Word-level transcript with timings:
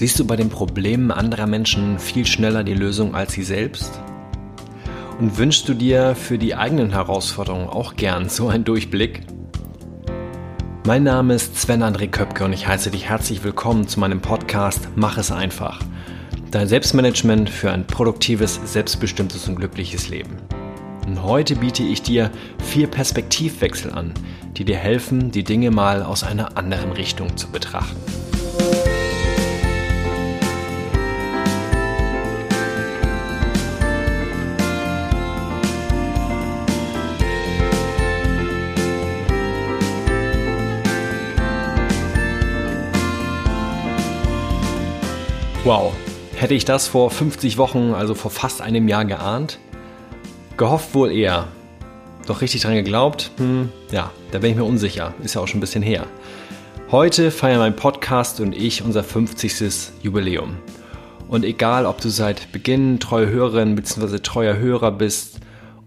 Siehst 0.00 0.18
du 0.18 0.26
bei 0.26 0.36
den 0.36 0.48
Problemen 0.48 1.10
anderer 1.10 1.46
Menschen 1.46 1.98
viel 1.98 2.24
schneller 2.24 2.64
die 2.64 2.72
Lösung 2.72 3.14
als 3.14 3.34
sie 3.34 3.42
selbst? 3.42 4.00
Und 5.18 5.36
wünschst 5.36 5.68
du 5.68 5.74
dir 5.74 6.14
für 6.14 6.38
die 6.38 6.54
eigenen 6.54 6.88
Herausforderungen 6.88 7.68
auch 7.68 7.96
gern 7.96 8.30
so 8.30 8.48
einen 8.48 8.64
Durchblick? 8.64 9.20
Mein 10.86 11.02
Name 11.02 11.34
ist 11.34 11.60
Sven 11.60 11.82
André 11.82 12.08
Köpke 12.08 12.46
und 12.46 12.54
ich 12.54 12.66
heiße 12.66 12.90
dich 12.90 13.10
herzlich 13.10 13.44
willkommen 13.44 13.88
zu 13.88 14.00
meinem 14.00 14.22
Podcast 14.22 14.88
Mach 14.96 15.18
es 15.18 15.30
einfach. 15.30 15.80
Dein 16.50 16.66
Selbstmanagement 16.66 17.50
für 17.50 17.70
ein 17.70 17.86
produktives, 17.86 18.58
selbstbestimmtes 18.64 19.48
und 19.48 19.56
glückliches 19.56 20.08
Leben. 20.08 20.38
Und 21.06 21.22
heute 21.22 21.56
biete 21.56 21.82
ich 21.82 22.00
dir 22.00 22.30
vier 22.64 22.86
Perspektivwechsel 22.86 23.92
an, 23.92 24.14
die 24.56 24.64
dir 24.64 24.78
helfen, 24.78 25.30
die 25.30 25.44
Dinge 25.44 25.70
mal 25.70 26.02
aus 26.02 26.24
einer 26.24 26.56
anderen 26.56 26.92
Richtung 26.92 27.36
zu 27.36 27.48
betrachten. 27.48 28.19
Wow, 45.70 45.92
hätte 46.34 46.54
ich 46.54 46.64
das 46.64 46.88
vor 46.88 47.12
50 47.12 47.56
Wochen, 47.56 47.94
also 47.94 48.16
vor 48.16 48.32
fast 48.32 48.60
einem 48.60 48.88
Jahr 48.88 49.04
geahnt? 49.04 49.60
Gehofft 50.56 50.96
wohl 50.96 51.12
eher. 51.12 51.46
Doch 52.26 52.40
richtig 52.40 52.62
dran 52.62 52.74
geglaubt? 52.74 53.30
Hm, 53.36 53.68
ja, 53.92 54.10
da 54.32 54.40
bin 54.40 54.50
ich 54.50 54.56
mir 54.56 54.64
unsicher. 54.64 55.14
Ist 55.22 55.36
ja 55.36 55.40
auch 55.40 55.46
schon 55.46 55.58
ein 55.58 55.60
bisschen 55.60 55.84
her. 55.84 56.08
Heute 56.90 57.30
feiern 57.30 57.60
mein 57.60 57.76
Podcast 57.76 58.40
und 58.40 58.52
ich 58.52 58.82
unser 58.82 59.04
50. 59.04 59.92
Jubiläum. 60.02 60.56
Und 61.28 61.44
egal, 61.44 61.86
ob 61.86 62.00
du 62.00 62.08
seit 62.08 62.50
Beginn 62.50 62.98
treue 62.98 63.30
Hörerin 63.30 63.76
bzw. 63.76 64.18
treuer 64.18 64.56
Hörer 64.56 64.90
bist 64.90 65.38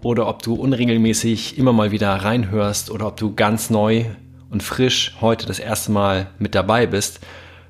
oder 0.02 0.30
ob 0.30 0.44
du 0.44 0.54
unregelmäßig 0.54 1.58
immer 1.58 1.74
mal 1.74 1.92
wieder 1.92 2.10
reinhörst 2.16 2.90
oder 2.90 3.08
ob 3.08 3.18
du 3.18 3.36
ganz 3.36 3.70
neu 3.70 4.06
und 4.50 4.64
frisch 4.64 5.18
heute 5.20 5.46
das 5.46 5.60
erste 5.60 5.92
Mal 5.92 6.28
mit 6.40 6.56
dabei 6.56 6.88
bist, 6.88 7.20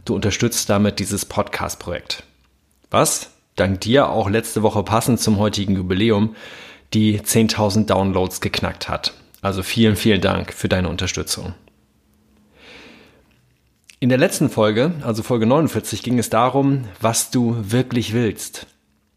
Du 0.05 0.15
unterstützt 0.15 0.69
damit 0.69 0.99
dieses 0.99 1.23
Podcast-Projekt. 1.23 2.23
Was, 2.91 3.29
dank 3.55 3.79
dir 3.81 4.09
auch 4.09 4.29
letzte 4.29 4.61
Woche 4.61 4.83
passend 4.83 5.21
zum 5.21 5.37
heutigen 5.37 5.77
Jubiläum, 5.77 6.35
die 6.93 7.21
10.000 7.21 7.85
Downloads 7.85 8.41
geknackt 8.41 8.89
hat. 8.89 9.13
Also 9.41 9.63
vielen, 9.63 9.95
vielen 9.95 10.19
Dank 10.19 10.53
für 10.53 10.67
deine 10.67 10.89
Unterstützung. 10.89 11.53
In 14.01 14.09
der 14.09 14.17
letzten 14.17 14.49
Folge, 14.49 14.91
also 15.03 15.23
Folge 15.23 15.45
49, 15.45 16.03
ging 16.03 16.19
es 16.19 16.29
darum, 16.29 16.83
was 16.99 17.31
du 17.31 17.55
wirklich 17.61 18.11
willst. 18.11 18.67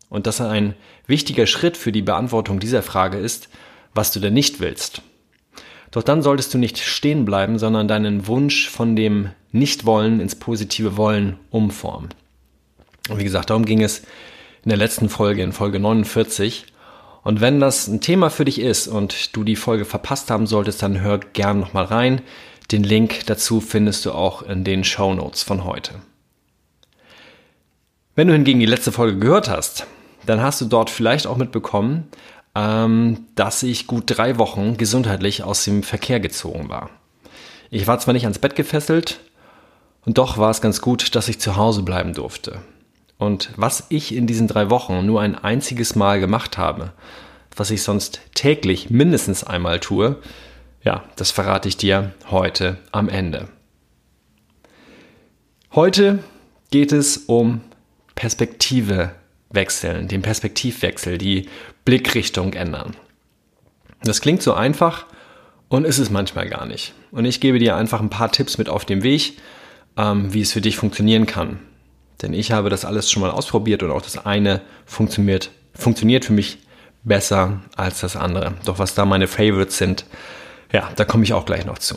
Und 0.09 0.29
dass 0.29 0.41
ein 0.41 0.75
wichtiger 1.09 1.49
Schritt 1.49 1.77
für 1.77 1.91
die 1.91 2.03
Beantwortung 2.03 2.61
dieser 2.61 2.83
Frage 2.83 3.19
ist, 3.19 3.49
was 3.93 4.13
du 4.13 4.21
denn 4.21 4.35
nicht 4.35 4.61
willst. 4.61 5.03
Doch 5.97 6.03
dann 6.03 6.21
solltest 6.21 6.53
du 6.53 6.59
nicht 6.59 6.77
stehen 6.77 7.25
bleiben, 7.25 7.59
sondern 7.59 7.89
deinen 7.89 8.27
Wunsch 8.27 8.69
von 8.69 8.97
dem 8.97 9.31
Nicht-Wollen 9.53 10.21
ins 10.21 10.35
positive 10.35 10.99
Wollen 10.99 11.39
umformen. 11.49 12.11
Und 13.09 13.19
wie 13.19 13.25
gesagt, 13.25 13.49
darum 13.49 13.65
ging 13.65 13.83
es 13.83 14.01
in 14.63 14.69
der 14.69 14.77
letzten 14.77 15.09
Folge, 15.09 15.43
in 15.43 15.55
Folge 15.55 15.81
49. 15.81 16.67
Und 17.23 17.41
wenn 17.41 17.61
das 17.61 17.89
ein 17.89 18.03
Thema 18.03 18.29
für 18.29 18.45
dich 18.45 18.61
ist 18.61 18.89
und 18.89 19.35
du 19.35 19.43
die 19.43 19.57
Folge 19.57 19.87
verpasst 19.87 20.31
haben 20.31 20.47
solltest, 20.47 20.83
dann 20.83 21.01
hör 21.01 21.17
gern 21.17 21.61
nochmal 21.61 21.87
rein. 21.87 22.21
Den 22.71 22.83
Link 22.83 23.25
dazu 23.25 23.63
findest 23.63 24.05
du 24.05 24.13
auch 24.13 24.43
in 24.43 24.65
den 24.65 24.85
Show 24.85 25.15
Notes 25.15 25.45
von 25.45 25.65
heute. 25.65 25.93
Wenn 28.15 28.29
du 28.29 28.35
hingegen 28.35 28.61
die 28.61 28.67
letzte 28.67 28.93
Folge 28.93 29.19
gehört 29.19 29.49
hast, 29.49 29.87
dann 30.27 30.43
hast 30.43 30.61
du 30.61 30.67
dort 30.67 30.91
vielleicht 30.91 31.27
auch 31.27 31.39
mitbekommen, 31.39 32.09
ähm, 32.57 33.27
dass 33.35 33.63
ich 33.63 33.87
gut 33.87 34.05
drei 34.07 34.39
Wochen 34.39 34.79
gesundheitlich 34.79 35.43
aus 35.43 35.63
dem 35.65 35.83
Verkehr 35.83 36.21
gezogen 36.21 36.71
war. 36.71 36.89
Ich 37.71 37.87
war 37.87 37.99
zwar 37.99 38.15
nicht 38.15 38.25
ans 38.25 38.39
Bett 38.39 38.57
gefesselt, 38.57 39.21
und 40.07 40.19
doch 40.19 40.39
war 40.39 40.51
es 40.51 40.61
ganz 40.61 40.81
gut, 40.81 41.15
dass 41.17 41.29
ich 41.29 41.41
zu 41.41 41.57
Hause 41.57 41.83
bleiben 41.83 42.15
durfte. 42.15 42.61
Und 43.19 43.51
was 43.57 43.87
ich 43.89 44.15
in 44.15 44.27
diesen 44.27 44.47
drei 44.47 44.71
Wochen 44.71 45.05
nur 45.05 45.21
ein 45.21 45.35
einziges 45.35 45.97
Mal 45.97 46.21
gemacht 46.21 46.57
habe, 46.57 46.93
was 47.57 47.71
ich 47.71 47.83
sonst 47.83 48.21
täglich 48.35 48.89
mindestens 48.89 49.43
einmal 49.43 49.81
tue, 49.81 50.17
ja, 50.85 51.03
das 51.17 51.33
verrate 51.33 51.69
ich 51.69 51.77
dir 51.77 52.15
heute 52.31 52.79
am 52.93 53.09
Ende. 53.09 53.49
Heute 55.75 56.21
geht 56.71 56.93
es 56.93 57.17
um 57.17 57.63
Perspektive 58.15 59.11
wechseln, 59.51 60.07
den 60.09 60.23
Perspektivwechsel, 60.23 61.19
die 61.19 61.49
Blickrichtung 61.87 62.53
ändern. 62.53 62.95
Das 64.03 64.21
klingt 64.21 64.43
so 64.43 64.53
einfach 64.53 65.07
und 65.69 65.87
ist 65.87 65.99
es 65.99 66.11
manchmal 66.11 66.49
gar 66.51 66.67
nicht. 66.67 66.93
Und 67.11 67.25
ich 67.25 67.41
gebe 67.41 67.59
dir 67.59 67.77
einfach 67.77 68.01
ein 68.01 68.11
paar 68.11 68.31
Tipps 68.31 68.59
mit 68.59 68.69
auf 68.69 68.85
dem 68.85 69.03
Weg, 69.03 69.39
ähm, 69.97 70.35
wie 70.35 70.43
es 70.43 70.53
für 70.53 70.61
dich 70.61 70.77
funktionieren 70.77 71.25
kann. 71.25 71.61
Denn 72.21 72.35
ich 72.35 72.53
habe 72.53 72.69
das 72.69 72.85
alles 72.85 73.11
schon 73.11 73.23
mal 73.23 73.31
ausprobiert 73.31 73.83
und 73.83 73.91
auch 73.91 74.03
das 74.03 74.27
eine 74.27 74.61
funktioniert, 74.85 75.51
funktioniert 75.75 76.27
für 76.27 76.35
mich 76.35 76.59
besser 77.05 77.61
als 77.77 78.01
das 78.01 78.17
andere. 78.17 78.55
Doch 78.65 78.79
was 78.79 78.95
da 78.95 79.07
meine 79.07 79.29
Favorites 79.29 79.79
sind, 79.79 80.05
ja, 80.73 80.91
da 80.97 81.05
komme 81.05 81.25
ich 81.25 81.33
auch 81.33 81.47
gleich 81.47 81.65
noch 81.65 81.79
zu. 81.79 81.97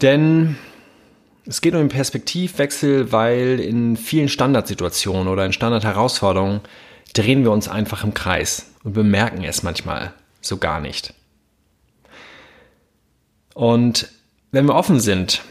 Denn 0.00 0.56
es 1.46 1.60
geht 1.60 1.74
um 1.74 1.80
den 1.80 1.88
Perspektivwechsel, 1.88 3.12
weil 3.12 3.60
in 3.60 3.96
vielen 3.96 4.28
Standardsituationen 4.28 5.28
oder 5.28 5.44
in 5.44 5.52
Standardherausforderungen 5.52 6.60
drehen 7.14 7.44
wir 7.44 7.50
uns 7.50 7.68
einfach 7.68 8.04
im 8.04 8.12
Kreis 8.12 8.66
und 8.82 8.92
bemerken 8.92 9.42
es 9.44 9.62
manchmal 9.62 10.12
so 10.40 10.58
gar 10.58 10.80
nicht. 10.80 11.14
Und 13.54 14.08
wenn 14.50 14.66
wir 14.66 14.74
offen 14.74 15.00
sind, 15.00 15.42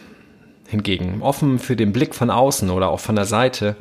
hingegen, 0.68 1.22
offen 1.22 1.60
für 1.60 1.76
den 1.76 1.94
Blick 1.94 2.14
von 2.14 2.30
außen 2.30 2.70
oder 2.70 2.90
auch 2.90 3.00
von 3.00 3.16
der 3.16 3.26
Seite, 3.26 3.76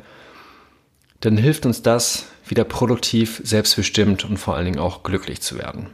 dann 1.19 1.37
hilft 1.37 1.65
uns 1.65 1.81
das, 1.81 2.27
wieder 2.45 2.63
produktiv, 2.63 3.41
selbstbestimmt 3.43 4.25
und 4.25 4.37
vor 4.37 4.55
allen 4.55 4.65
Dingen 4.65 4.79
auch 4.79 5.03
glücklich 5.03 5.41
zu 5.41 5.57
werden. 5.57 5.87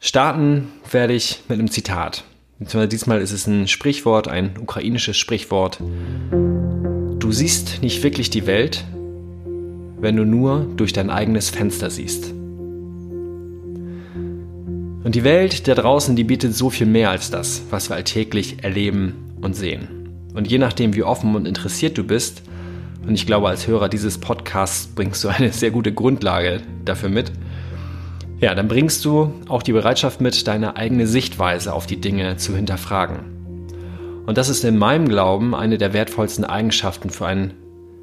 Starten 0.00 0.68
werde 0.90 1.12
ich 1.12 1.42
mit 1.48 1.58
einem 1.58 1.70
Zitat. 1.70 2.24
Diesmal 2.58 3.20
ist 3.20 3.32
es 3.32 3.46
ein 3.46 3.68
Sprichwort, 3.68 4.28
ein 4.28 4.58
ukrainisches 4.58 5.16
Sprichwort. 5.16 5.78
Du 5.80 7.32
siehst 7.32 7.82
nicht 7.82 8.02
wirklich 8.02 8.30
die 8.30 8.46
Welt, 8.46 8.84
wenn 10.00 10.16
du 10.16 10.24
nur 10.24 10.66
durch 10.76 10.92
dein 10.92 11.10
eigenes 11.10 11.50
Fenster 11.50 11.90
siehst. 11.90 12.32
Und 15.02 15.14
die 15.14 15.24
Welt 15.24 15.66
da 15.66 15.74
draußen, 15.74 16.14
die 16.14 16.24
bietet 16.24 16.54
so 16.54 16.70
viel 16.70 16.86
mehr 16.86 17.10
als 17.10 17.30
das, 17.30 17.62
was 17.70 17.88
wir 17.88 17.96
alltäglich 17.96 18.62
erleben 18.62 19.14
und 19.40 19.56
sehen. 19.56 19.88
Und 20.34 20.50
je 20.50 20.58
nachdem, 20.58 20.94
wie 20.94 21.02
offen 21.02 21.34
und 21.34 21.46
interessiert 21.46 21.98
du 21.98 22.04
bist, 22.04 22.42
und 23.06 23.14
ich 23.14 23.26
glaube, 23.26 23.48
als 23.48 23.66
Hörer 23.66 23.88
dieses 23.88 24.18
Podcasts 24.18 24.86
bringst 24.86 25.24
du 25.24 25.28
eine 25.28 25.52
sehr 25.52 25.70
gute 25.70 25.92
Grundlage 25.92 26.60
dafür 26.84 27.08
mit, 27.08 27.32
ja, 28.40 28.54
dann 28.54 28.68
bringst 28.68 29.04
du 29.04 29.34
auch 29.48 29.62
die 29.62 29.72
Bereitschaft 29.72 30.20
mit, 30.20 30.46
deine 30.46 30.76
eigene 30.76 31.06
Sichtweise 31.06 31.74
auf 31.74 31.86
die 31.86 32.00
Dinge 32.00 32.36
zu 32.36 32.56
hinterfragen. 32.56 33.18
Und 34.26 34.38
das 34.38 34.48
ist 34.48 34.64
in 34.64 34.78
meinem 34.78 35.08
Glauben 35.08 35.54
eine 35.54 35.76
der 35.76 35.92
wertvollsten 35.92 36.44
Eigenschaften 36.44 37.10
für 37.10 37.26
ein 37.26 37.52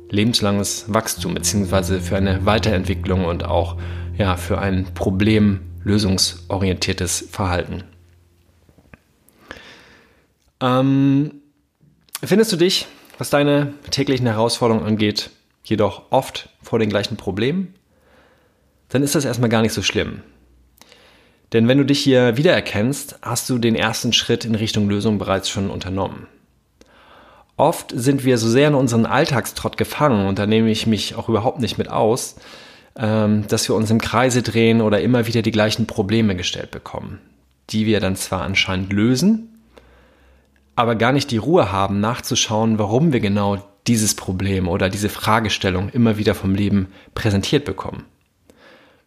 lebenslanges 0.10 0.86
Wachstum 0.88 1.34
beziehungsweise 1.34 2.00
für 2.02 2.18
eine 2.18 2.46
Weiterentwicklung 2.46 3.26
und 3.26 3.44
auch 3.44 3.78
ja, 4.18 4.38
für 4.38 4.60
ein 4.60 4.86
problemlösungsorientiertes 4.94 7.28
Verhalten. 7.32 7.84
Ähm, 10.62 11.32
findest 12.24 12.52
du 12.52 12.58
dich, 12.58 12.88
was 13.18 13.30
deine 13.30 13.74
täglichen 13.92 14.28
Herausforderungen 14.28 14.86
angeht, 14.86 15.30
jedoch 15.64 16.04
oft 16.10 16.50
vor 16.62 16.80
den 16.80 16.90
gleichen 16.90 17.18
Problemen? 17.18 17.74
dann 18.90 19.04
ist 19.04 19.16
das 19.16 19.26
erstmal 19.26 19.50
gar 19.50 19.62
nicht 19.62 19.74
so 19.74 19.82
schlimm. 19.82 20.22
Denn 21.54 21.68
wenn 21.68 21.78
du 21.78 21.86
dich 21.86 22.00
hier 22.00 22.38
wiedererkennst, 22.38 23.20
hast 23.22 23.50
du 23.50 23.58
den 23.58 23.76
ersten 23.76 24.14
Schritt 24.14 24.46
in 24.46 24.56
Richtung 24.56 24.90
Lösung 24.90 25.18
bereits 25.18 25.50
schon 25.50 25.70
unternommen. 25.70 26.28
Oft 27.58 27.92
sind 27.94 28.24
wir 28.24 28.38
so 28.38 28.48
sehr 28.48 28.68
in 28.68 28.76
unseren 28.76 29.08
Alltagstrott 29.08 29.78
gefangen, 29.78 30.28
und 30.28 30.38
da 30.38 30.46
nehme 30.46 30.70
ich 30.70 30.86
mich 30.86 31.16
auch 31.16 31.28
überhaupt 31.28 31.60
nicht 31.60 31.80
mit 31.80 31.90
aus, 31.90 32.36
ähm, 32.96 33.48
dass 33.48 33.68
wir 33.68 33.76
uns 33.76 33.90
im 33.90 34.00
Kreise 34.00 34.44
drehen 34.44 34.80
oder 34.80 35.02
immer 35.02 35.26
wieder 35.26 35.42
die 35.42 35.52
gleichen 35.52 35.88
Probleme 35.88 36.36
gestellt 36.36 36.70
bekommen, 36.70 37.20
die 37.72 37.88
wir 37.88 38.00
dann 38.00 38.16
zwar 38.16 38.44
anscheinend 38.44 38.94
lösen, 38.94 39.60
aber 40.76 40.96
gar 40.96 41.12
nicht 41.12 41.32
die 41.32 41.38
Ruhe 41.38 41.72
haben, 41.72 42.00
nachzuschauen, 42.00 42.78
warum 42.78 43.12
wir 43.12 43.20
genau 43.20 43.58
dieses 43.88 44.14
Problem 44.14 44.68
oder 44.68 44.90
diese 44.90 45.10
Fragestellung 45.10 45.90
immer 45.90 46.18
wieder 46.18 46.36
vom 46.36 46.54
Leben 46.54 46.90
präsentiert 47.16 47.66
bekommen. 47.66 48.06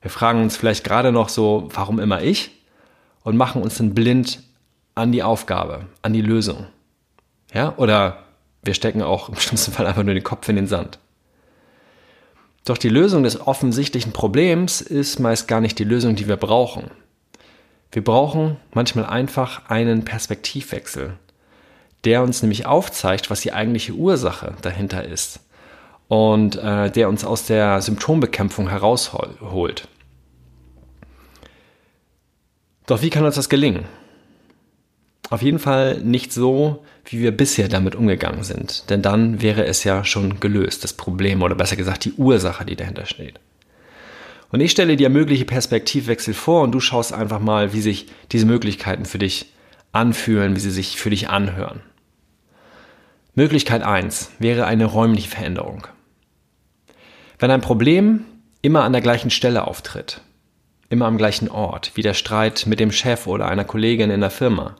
Wir 0.02 0.10
fragen 0.10 0.42
uns 0.42 0.56
vielleicht 0.56 0.82
gerade 0.82 1.12
noch 1.12 1.28
so, 1.28 1.68
warum 1.72 2.00
immer 2.00 2.22
ich? 2.22 2.50
Und 3.22 3.36
machen 3.36 3.62
uns 3.62 3.76
dann 3.76 3.94
blind 3.94 4.42
an 4.94 5.12
die 5.12 5.22
Aufgabe, 5.22 5.86
an 6.02 6.14
die 6.14 6.22
Lösung. 6.22 6.66
Ja, 7.52 7.74
oder 7.76 8.24
wir 8.62 8.74
stecken 8.74 9.02
auch 9.02 9.28
im 9.28 9.36
schlimmsten 9.36 9.72
Fall 9.72 9.86
einfach 9.86 10.02
nur 10.02 10.14
den 10.14 10.22
Kopf 10.22 10.48
in 10.48 10.56
den 10.56 10.66
Sand. 10.66 10.98
Doch 12.64 12.78
die 12.78 12.88
Lösung 12.88 13.22
des 13.22 13.40
offensichtlichen 13.40 14.12
Problems 14.12 14.80
ist 14.80 15.18
meist 15.18 15.48
gar 15.48 15.60
nicht 15.60 15.78
die 15.78 15.84
Lösung, 15.84 16.14
die 16.14 16.28
wir 16.28 16.36
brauchen. 16.36 16.90
Wir 17.90 18.04
brauchen 18.04 18.56
manchmal 18.72 19.06
einfach 19.06 19.68
einen 19.68 20.04
Perspektivwechsel, 20.04 21.14
der 22.04 22.22
uns 22.22 22.42
nämlich 22.42 22.66
aufzeigt, 22.66 23.30
was 23.30 23.40
die 23.40 23.52
eigentliche 23.52 23.92
Ursache 23.94 24.54
dahinter 24.62 25.04
ist 25.04 25.40
und 26.08 26.56
äh, 26.56 26.90
der 26.90 27.08
uns 27.08 27.24
aus 27.24 27.46
der 27.46 27.80
Symptombekämpfung 27.82 28.68
herausholt. 28.68 29.88
Doch 32.86 33.02
wie 33.02 33.10
kann 33.10 33.24
uns 33.24 33.36
das 33.36 33.48
gelingen? 33.48 33.86
Auf 35.30 35.42
jeden 35.42 35.60
Fall 35.60 35.98
nicht 35.98 36.32
so, 36.32 36.84
wie 37.04 37.20
wir 37.20 37.30
bisher 37.30 37.68
damit 37.68 37.94
umgegangen 37.94 38.42
sind, 38.42 38.90
denn 38.90 39.00
dann 39.00 39.40
wäre 39.40 39.64
es 39.64 39.84
ja 39.84 40.04
schon 40.04 40.40
gelöst, 40.40 40.82
das 40.82 40.92
Problem 40.92 41.42
oder 41.42 41.54
besser 41.54 41.76
gesagt 41.76 42.04
die 42.04 42.12
Ursache, 42.14 42.64
die 42.64 42.74
dahinter 42.74 43.06
steht. 43.06 43.38
Und 44.50 44.60
ich 44.60 44.72
stelle 44.72 44.96
dir 44.96 45.08
mögliche 45.08 45.44
Perspektivwechsel 45.44 46.34
vor 46.34 46.62
und 46.62 46.72
du 46.72 46.80
schaust 46.80 47.12
einfach 47.12 47.38
mal, 47.38 47.72
wie 47.72 47.80
sich 47.80 48.06
diese 48.32 48.44
Möglichkeiten 48.44 49.04
für 49.04 49.18
dich 49.18 49.52
anfühlen, 49.92 50.56
wie 50.56 50.60
sie 50.60 50.72
sich 50.72 50.96
für 50.96 51.10
dich 51.10 51.28
anhören. 51.28 51.80
Möglichkeit 53.36 53.82
1 53.82 54.32
wäre 54.40 54.66
eine 54.66 54.86
räumliche 54.86 55.28
Veränderung. 55.28 55.86
Wenn 57.38 57.52
ein 57.52 57.60
Problem 57.60 58.24
immer 58.62 58.82
an 58.82 58.92
der 58.92 59.00
gleichen 59.00 59.30
Stelle 59.30 59.68
auftritt, 59.68 60.22
immer 60.88 61.06
am 61.06 61.18
gleichen 61.18 61.48
Ort, 61.48 61.92
wie 61.94 62.02
der 62.02 62.14
Streit 62.14 62.66
mit 62.66 62.80
dem 62.80 62.90
Chef 62.90 63.28
oder 63.28 63.46
einer 63.46 63.64
Kollegin 63.64 64.10
in 64.10 64.20
der 64.20 64.30
Firma, 64.30 64.74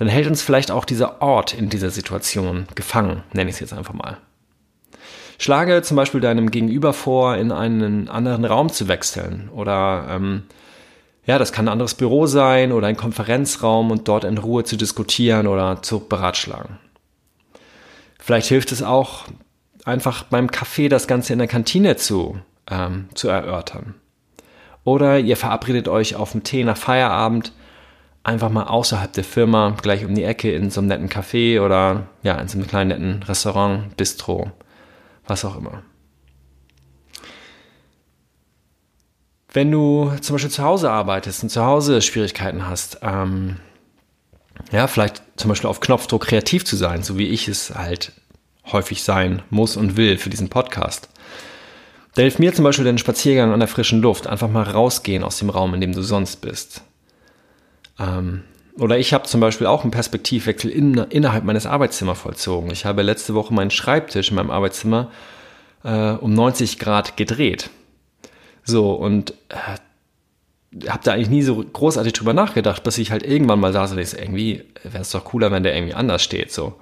dann 0.00 0.08
hält 0.08 0.26
uns 0.26 0.40
vielleicht 0.40 0.70
auch 0.70 0.86
dieser 0.86 1.20
Ort 1.20 1.52
in 1.52 1.68
dieser 1.68 1.90
Situation 1.90 2.66
gefangen, 2.74 3.22
nenne 3.34 3.50
ich 3.50 3.56
es 3.56 3.60
jetzt 3.60 3.74
einfach 3.74 3.92
mal. 3.92 4.16
Schlage 5.38 5.82
zum 5.82 5.98
Beispiel 5.98 6.22
deinem 6.22 6.50
Gegenüber 6.50 6.94
vor, 6.94 7.36
in 7.36 7.52
einen 7.52 8.08
anderen 8.08 8.46
Raum 8.46 8.70
zu 8.70 8.88
wechseln 8.88 9.50
oder 9.54 10.06
ähm, 10.08 10.44
ja, 11.26 11.38
das 11.38 11.52
kann 11.52 11.66
ein 11.66 11.72
anderes 11.72 11.94
Büro 11.94 12.24
sein 12.24 12.72
oder 12.72 12.86
ein 12.86 12.96
Konferenzraum 12.96 13.90
und 13.90 14.08
dort 14.08 14.24
in 14.24 14.38
Ruhe 14.38 14.64
zu 14.64 14.78
diskutieren 14.78 15.46
oder 15.46 15.82
zu 15.82 16.00
beratschlagen. 16.00 16.78
Vielleicht 18.18 18.48
hilft 18.48 18.72
es 18.72 18.82
auch, 18.82 19.26
einfach 19.84 20.22
beim 20.22 20.50
Kaffee 20.50 20.88
das 20.88 21.08
Ganze 21.08 21.34
in 21.34 21.40
der 21.40 21.48
Kantine 21.48 21.96
zu, 21.96 22.38
ähm, 22.70 23.10
zu 23.12 23.28
erörtern. 23.28 23.96
Oder 24.82 25.18
ihr 25.18 25.36
verabredet 25.36 25.88
euch 25.88 26.16
auf 26.16 26.32
dem 26.32 26.42
Tee 26.42 26.64
nach 26.64 26.78
Feierabend 26.78 27.52
einfach 28.22 28.50
mal 28.50 28.64
außerhalb 28.64 29.12
der 29.12 29.24
Firma, 29.24 29.76
gleich 29.80 30.04
um 30.04 30.14
die 30.14 30.24
Ecke 30.24 30.52
in 30.52 30.70
so 30.70 30.80
einem 30.80 30.88
netten 30.88 31.08
Café 31.08 31.60
oder 31.60 32.06
ja, 32.22 32.34
in 32.36 32.48
so 32.48 32.58
einem 32.58 32.66
kleinen 32.66 32.88
netten 32.88 33.22
Restaurant, 33.22 33.96
Bistro, 33.96 34.50
was 35.26 35.44
auch 35.44 35.56
immer. 35.56 35.82
Wenn 39.52 39.70
du 39.72 40.12
zum 40.20 40.34
Beispiel 40.34 40.50
zu 40.50 40.62
Hause 40.62 40.90
arbeitest 40.90 41.42
und 41.42 41.48
zu 41.48 41.64
Hause 41.64 42.02
Schwierigkeiten 42.02 42.68
hast, 42.68 43.00
ähm, 43.02 43.56
ja, 44.70 44.86
vielleicht 44.86 45.22
zum 45.36 45.48
Beispiel 45.48 45.68
auf 45.68 45.80
Knopfdruck 45.80 46.26
kreativ 46.26 46.64
zu 46.64 46.76
sein, 46.76 47.02
so 47.02 47.18
wie 47.18 47.28
ich 47.28 47.48
es 47.48 47.74
halt 47.74 48.12
häufig 48.70 49.02
sein 49.02 49.42
muss 49.50 49.76
und 49.76 49.96
will 49.96 50.18
für 50.18 50.30
diesen 50.30 50.50
Podcast. 50.50 51.08
Da 52.14 52.22
hilft 52.22 52.38
mir 52.38 52.52
zum 52.52 52.64
Beispiel 52.64 52.84
den 52.84 52.98
Spaziergang 52.98 53.52
an 53.52 53.60
der 53.60 53.68
frischen 53.68 54.02
Luft, 54.02 54.26
einfach 54.26 54.48
mal 54.48 54.64
rausgehen 54.64 55.24
aus 55.24 55.38
dem 55.38 55.50
Raum, 55.50 55.74
in 55.74 55.80
dem 55.80 55.92
du 55.92 56.02
sonst 56.02 56.36
bist. 56.36 56.82
Ähm, 58.00 58.42
oder 58.78 58.98
ich 58.98 59.12
habe 59.12 59.24
zum 59.24 59.40
Beispiel 59.40 59.66
auch 59.66 59.82
einen 59.82 59.90
Perspektivwechsel 59.90 60.70
in, 60.70 60.94
innerhalb 60.94 61.44
meines 61.44 61.66
Arbeitszimmers 61.66 62.20
vollzogen. 62.20 62.70
Ich 62.70 62.86
habe 62.86 63.02
letzte 63.02 63.34
Woche 63.34 63.52
meinen 63.52 63.70
Schreibtisch 63.70 64.30
in 64.30 64.36
meinem 64.36 64.50
Arbeitszimmer 64.50 65.10
äh, 65.84 66.12
um 66.12 66.32
90 66.32 66.78
Grad 66.78 67.16
gedreht. 67.16 67.70
So, 68.64 68.92
und 68.92 69.34
äh, 69.48 69.78
habe 70.88 71.02
da 71.02 71.12
eigentlich 71.12 71.30
nie 71.30 71.42
so 71.42 71.56
großartig 71.56 72.12
drüber 72.12 72.32
nachgedacht, 72.32 72.82
bis 72.84 72.98
ich 72.98 73.10
halt 73.10 73.24
irgendwann 73.24 73.60
mal 73.60 73.72
saß 73.72 73.92
und 73.92 74.04
so, 74.04 74.16
irgendwie 74.16 74.64
wäre 74.84 75.02
es 75.02 75.10
doch 75.10 75.24
cooler, 75.24 75.50
wenn 75.50 75.62
der 75.62 75.74
irgendwie 75.74 75.94
anders 75.94 76.22
steht. 76.22 76.52
So. 76.52 76.76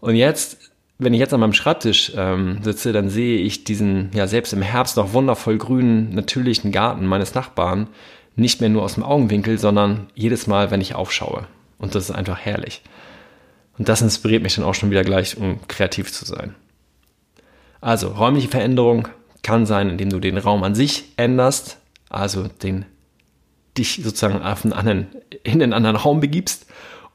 Und 0.00 0.16
jetzt, 0.16 0.58
wenn 0.98 1.14
ich 1.14 1.20
jetzt 1.20 1.32
an 1.32 1.40
meinem 1.40 1.54
Schreibtisch 1.54 2.12
ähm, 2.14 2.58
sitze, 2.62 2.92
dann 2.92 3.08
sehe 3.08 3.38
ich 3.38 3.64
diesen, 3.64 4.10
ja, 4.14 4.26
selbst 4.26 4.52
im 4.52 4.62
Herbst 4.62 4.96
noch 4.96 5.14
wundervoll 5.14 5.56
grünen, 5.56 6.14
natürlichen 6.14 6.72
Garten 6.72 7.06
meines 7.06 7.34
Nachbarn, 7.34 7.88
nicht 8.36 8.60
mehr 8.60 8.70
nur 8.70 8.82
aus 8.82 8.94
dem 8.94 9.02
Augenwinkel, 9.02 9.58
sondern 9.58 10.08
jedes 10.14 10.46
Mal, 10.46 10.70
wenn 10.70 10.80
ich 10.80 10.94
aufschaue. 10.94 11.46
Und 11.78 11.94
das 11.94 12.04
ist 12.04 12.14
einfach 12.14 12.38
herrlich. 12.38 12.82
Und 13.78 13.88
das 13.88 14.02
inspiriert 14.02 14.42
mich 14.42 14.54
dann 14.54 14.64
auch 14.64 14.74
schon 14.74 14.90
wieder 14.90 15.04
gleich, 15.04 15.36
um 15.36 15.58
kreativ 15.68 16.12
zu 16.12 16.24
sein. 16.24 16.54
Also, 17.80 18.08
räumliche 18.08 18.48
Veränderung 18.48 19.08
kann 19.42 19.66
sein, 19.66 19.90
indem 19.90 20.10
du 20.10 20.20
den 20.20 20.38
Raum 20.38 20.62
an 20.64 20.74
sich 20.74 21.12
änderst, 21.16 21.78
also 22.08 22.48
den, 22.48 22.84
dich 23.76 24.00
sozusagen 24.02 24.42
auf 24.42 24.64
einen 24.64 24.72
anderen, 24.72 25.08
in 25.42 25.58
den 25.58 25.72
anderen 25.72 25.96
Raum 25.96 26.20
begibst, 26.20 26.66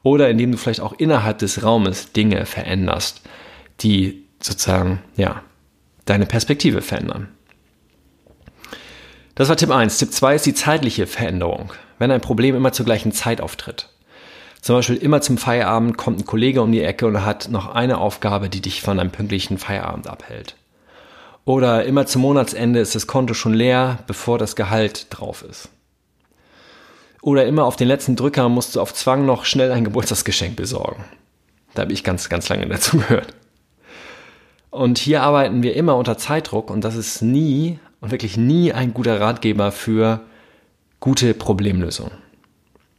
oder 0.02 0.30
indem 0.30 0.52
du 0.52 0.58
vielleicht 0.58 0.80
auch 0.80 0.94
innerhalb 0.94 1.38
des 1.38 1.62
Raumes 1.62 2.12
Dinge 2.12 2.46
veränderst, 2.46 3.22
die 3.80 4.24
sozusagen, 4.40 5.00
ja, 5.16 5.42
deine 6.04 6.26
Perspektive 6.26 6.82
verändern. 6.82 7.28
Das 9.42 9.48
war 9.48 9.56
Tipp 9.56 9.72
1. 9.72 9.98
Tipp 9.98 10.12
2 10.12 10.36
ist 10.36 10.46
die 10.46 10.54
zeitliche 10.54 11.08
Veränderung, 11.08 11.72
wenn 11.98 12.12
ein 12.12 12.20
Problem 12.20 12.54
immer 12.54 12.72
zur 12.72 12.86
gleichen 12.86 13.10
Zeit 13.10 13.40
auftritt. 13.40 13.88
Zum 14.60 14.76
Beispiel 14.76 14.94
immer 14.94 15.20
zum 15.20 15.36
Feierabend 15.36 15.98
kommt 15.98 16.20
ein 16.20 16.26
Kollege 16.26 16.62
um 16.62 16.70
die 16.70 16.84
Ecke 16.84 17.08
und 17.08 17.24
hat 17.24 17.48
noch 17.48 17.74
eine 17.74 17.98
Aufgabe, 17.98 18.48
die 18.48 18.60
dich 18.60 18.82
von 18.82 19.00
einem 19.00 19.10
pünktlichen 19.10 19.58
Feierabend 19.58 20.06
abhält. 20.06 20.54
Oder 21.44 21.84
immer 21.86 22.06
zum 22.06 22.22
Monatsende 22.22 22.78
ist 22.78 22.94
das 22.94 23.08
Konto 23.08 23.34
schon 23.34 23.52
leer, 23.52 23.98
bevor 24.06 24.38
das 24.38 24.54
Gehalt 24.54 25.08
drauf 25.10 25.42
ist. 25.42 25.70
Oder 27.20 27.44
immer 27.44 27.64
auf 27.64 27.74
den 27.74 27.88
letzten 27.88 28.14
Drücker 28.14 28.48
musst 28.48 28.76
du 28.76 28.80
auf 28.80 28.94
Zwang 28.94 29.26
noch 29.26 29.44
schnell 29.44 29.72
ein 29.72 29.82
Geburtstagsgeschenk 29.82 30.54
besorgen. 30.54 31.04
Da 31.74 31.82
habe 31.82 31.92
ich 31.92 32.04
ganz, 32.04 32.28
ganz 32.28 32.48
lange 32.48 32.68
dazu 32.68 32.98
gehört. 32.98 33.34
Und 34.70 34.98
hier 34.98 35.24
arbeiten 35.24 35.64
wir 35.64 35.74
immer 35.74 35.96
unter 35.96 36.16
Zeitdruck 36.16 36.70
und 36.70 36.84
das 36.84 36.94
ist 36.94 37.22
nie 37.22 37.80
und 38.02 38.10
wirklich 38.10 38.36
nie 38.36 38.72
ein 38.72 38.92
guter 38.92 39.18
Ratgeber 39.18 39.72
für 39.72 40.20
gute 41.00 41.32
Problemlösung. 41.32 42.10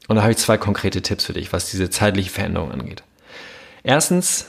Und 0.08 0.16
da 0.16 0.24
habe 0.24 0.32
ich 0.32 0.40
zwei 0.40 0.58
konkrete 0.58 1.02
Tipps 1.02 1.26
für 1.26 1.34
dich, 1.34 1.54
was 1.54 1.70
diese 1.70 1.90
zeitliche 1.90 2.32
Veränderung 2.32 2.72
angeht. 2.72 3.04
Erstens, 3.84 4.48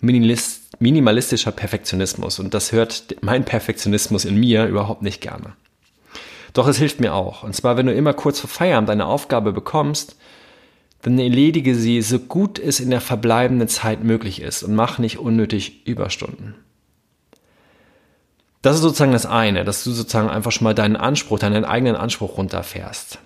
minimalistischer 0.00 1.52
Perfektionismus. 1.52 2.38
Und 2.38 2.54
das 2.54 2.72
hört 2.72 3.16
mein 3.20 3.44
Perfektionismus 3.44 4.24
in 4.24 4.38
mir 4.38 4.66
überhaupt 4.66 5.02
nicht 5.02 5.20
gerne. 5.20 5.52
Doch 6.52 6.68
es 6.68 6.78
hilft 6.78 7.00
mir 7.00 7.14
auch. 7.14 7.42
Und 7.42 7.54
zwar, 7.54 7.76
wenn 7.76 7.86
du 7.86 7.94
immer 7.94 8.14
kurz 8.14 8.40
vor 8.40 8.48
Feierabend 8.48 8.90
eine 8.90 9.06
Aufgabe 9.06 9.52
bekommst, 9.52 10.16
dann 11.02 11.18
erledige 11.18 11.74
sie 11.74 12.02
so 12.02 12.18
gut 12.18 12.58
es 12.58 12.80
in 12.80 12.90
der 12.90 13.00
verbleibenden 13.00 13.68
Zeit 13.68 14.02
möglich 14.02 14.42
ist 14.42 14.62
und 14.62 14.74
mach 14.74 14.98
nicht 14.98 15.18
unnötig 15.18 15.86
Überstunden. 15.86 16.54
Das 18.62 18.76
ist 18.76 18.82
sozusagen 18.82 19.12
das 19.12 19.26
eine, 19.26 19.64
dass 19.64 19.84
du 19.84 19.92
sozusagen 19.92 20.28
einfach 20.28 20.52
schon 20.52 20.64
mal 20.64 20.74
deinen 20.74 20.96
Anspruch, 20.96 21.38
deinen 21.38 21.64
eigenen 21.64 21.96
Anspruch 21.96 22.36
runterfährst. 22.36 23.18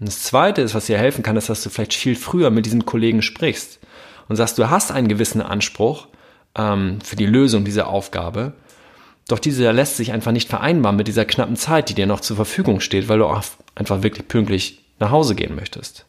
Und 0.00 0.08
das 0.08 0.22
zweite 0.22 0.62
ist, 0.62 0.74
was 0.74 0.86
dir 0.86 0.98
helfen 0.98 1.22
kann, 1.22 1.36
ist, 1.36 1.48
dass 1.48 1.62
du 1.62 1.70
vielleicht 1.70 1.94
viel 1.94 2.16
früher 2.16 2.50
mit 2.50 2.66
diesem 2.66 2.84
Kollegen 2.84 3.22
sprichst 3.22 3.78
und 4.28 4.36
sagst, 4.36 4.58
du 4.58 4.68
hast 4.70 4.90
einen 4.90 5.08
gewissen 5.08 5.40
Anspruch 5.40 6.08
ähm, 6.56 6.98
für 7.02 7.16
die 7.16 7.26
Lösung 7.26 7.64
dieser 7.64 7.86
Aufgabe, 7.86 8.54
doch 9.28 9.38
dieser 9.38 9.72
lässt 9.72 9.96
sich 9.96 10.12
einfach 10.12 10.32
nicht 10.32 10.48
vereinbaren 10.48 10.96
mit 10.96 11.08
dieser 11.08 11.24
knappen 11.24 11.56
Zeit, 11.56 11.88
die 11.88 11.94
dir 11.94 12.06
noch 12.06 12.20
zur 12.20 12.36
Verfügung 12.36 12.80
steht, 12.80 13.08
weil 13.08 13.18
du 13.18 13.26
auch 13.26 13.42
einfach 13.74 14.02
wirklich 14.02 14.28
pünktlich 14.28 14.84
nach 14.98 15.10
Hause 15.10 15.34
gehen 15.34 15.54
möchtest. 15.54 16.04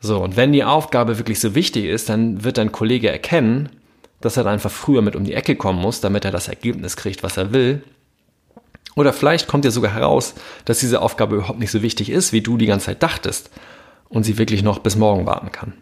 So, 0.00 0.22
und 0.22 0.36
wenn 0.36 0.52
die 0.52 0.64
Aufgabe 0.64 1.18
wirklich 1.18 1.40
so 1.40 1.54
wichtig 1.54 1.86
ist, 1.86 2.10
dann 2.10 2.44
wird 2.44 2.58
dein 2.58 2.72
Kollege 2.72 3.10
erkennen, 3.10 3.70
dass 4.24 4.38
er 4.38 4.46
einfach 4.46 4.70
früher 4.70 5.02
mit 5.02 5.16
um 5.16 5.24
die 5.24 5.34
Ecke 5.34 5.54
kommen 5.54 5.80
muss, 5.80 6.00
damit 6.00 6.24
er 6.24 6.30
das 6.30 6.48
Ergebnis 6.48 6.96
kriegt, 6.96 7.22
was 7.22 7.36
er 7.36 7.52
will. 7.52 7.82
Oder 8.96 9.12
vielleicht 9.12 9.48
kommt 9.48 9.64
dir 9.64 9.70
sogar 9.70 9.92
heraus, 9.92 10.34
dass 10.64 10.78
diese 10.78 11.02
Aufgabe 11.02 11.36
überhaupt 11.36 11.58
nicht 11.58 11.70
so 11.70 11.82
wichtig 11.82 12.08
ist, 12.08 12.32
wie 12.32 12.40
du 12.40 12.56
die 12.56 12.66
ganze 12.66 12.86
Zeit 12.86 13.02
dachtest 13.02 13.50
und 14.08 14.24
sie 14.24 14.38
wirklich 14.38 14.62
noch 14.62 14.78
bis 14.78 14.96
morgen 14.96 15.26
warten 15.26 15.52
kann. 15.52 15.74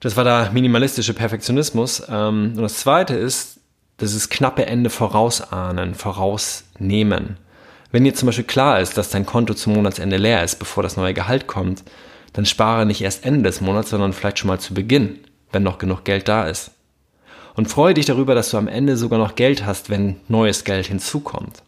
Das 0.00 0.16
war 0.16 0.24
der 0.24 0.50
minimalistische 0.52 1.14
Perfektionismus. 1.14 2.02
Ähm, 2.10 2.52
und 2.56 2.62
das 2.62 2.78
zweite 2.78 3.14
ist, 3.14 3.60
das 3.96 4.14
ist 4.14 4.28
knappe 4.28 4.66
Ende 4.66 4.90
vorausahnen, 4.90 5.94
vorausnehmen. 5.94 7.38
Wenn 7.90 8.04
dir 8.04 8.14
zum 8.14 8.26
Beispiel 8.26 8.44
klar 8.44 8.80
ist, 8.80 8.98
dass 8.98 9.10
dein 9.10 9.26
Konto 9.26 9.54
zum 9.54 9.74
Monatsende 9.74 10.16
leer 10.18 10.44
ist, 10.44 10.58
bevor 10.58 10.82
das 10.82 10.96
neue 10.96 11.14
Gehalt 11.14 11.46
kommt, 11.46 11.84
dann 12.32 12.46
spare 12.46 12.86
nicht 12.86 13.00
erst 13.00 13.24
Ende 13.24 13.44
des 13.44 13.60
Monats, 13.60 13.90
sondern 13.90 14.12
vielleicht 14.12 14.38
schon 14.38 14.48
mal 14.48 14.60
zu 14.60 14.74
Beginn 14.74 15.20
wenn 15.52 15.62
noch 15.62 15.78
genug 15.78 16.04
Geld 16.04 16.28
da 16.28 16.46
ist. 16.46 16.72
Und 17.54 17.66
freue 17.66 17.94
dich 17.94 18.06
darüber, 18.06 18.34
dass 18.34 18.50
du 18.50 18.56
am 18.56 18.68
Ende 18.68 18.96
sogar 18.96 19.18
noch 19.18 19.34
Geld 19.34 19.66
hast, 19.66 19.90
wenn 19.90 20.16
neues 20.28 20.64
Geld 20.64 20.86
hinzukommt. 20.86 21.62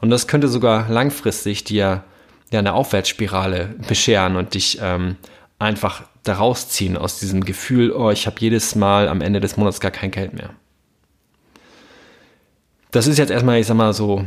Und 0.00 0.10
das 0.10 0.26
könnte 0.26 0.48
sogar 0.48 0.88
langfristig 0.88 1.64
dir 1.64 2.04
ja 2.50 2.58
eine 2.58 2.74
Aufwärtsspirale 2.74 3.74
bescheren 3.86 4.36
und 4.36 4.54
dich 4.54 4.78
ähm, 4.80 5.16
einfach 5.58 6.02
daraus 6.22 6.68
ziehen 6.68 6.96
aus 6.96 7.18
diesem 7.18 7.44
Gefühl, 7.44 7.92
oh, 7.92 8.10
ich 8.10 8.26
habe 8.26 8.36
jedes 8.40 8.74
Mal 8.74 9.08
am 9.08 9.20
Ende 9.20 9.40
des 9.40 9.56
Monats 9.56 9.80
gar 9.80 9.90
kein 9.90 10.10
Geld 10.10 10.34
mehr. 10.34 10.50
Das 12.90 13.06
ist 13.06 13.18
jetzt 13.18 13.30
erstmal, 13.30 13.60
ich 13.60 13.66
sag 13.66 13.76
mal 13.76 13.92
so 13.92 14.26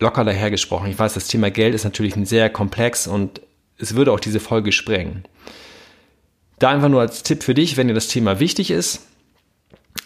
locker 0.00 0.24
dahergesprochen. 0.24 0.90
Ich 0.90 0.98
weiß, 0.98 1.14
das 1.14 1.28
Thema 1.28 1.50
Geld 1.50 1.74
ist 1.74 1.84
natürlich 1.84 2.14
sehr 2.24 2.48
komplex 2.48 3.06
und 3.06 3.40
es 3.76 3.94
würde 3.94 4.12
auch 4.12 4.20
diese 4.20 4.40
Folge 4.40 4.72
sprengen. 4.72 5.24
Da 6.58 6.70
einfach 6.70 6.88
nur 6.88 7.00
als 7.00 7.22
Tipp 7.22 7.42
für 7.42 7.54
dich, 7.54 7.76
wenn 7.76 7.88
dir 7.88 7.94
das 7.94 8.08
Thema 8.08 8.40
wichtig 8.40 8.70
ist 8.70 9.06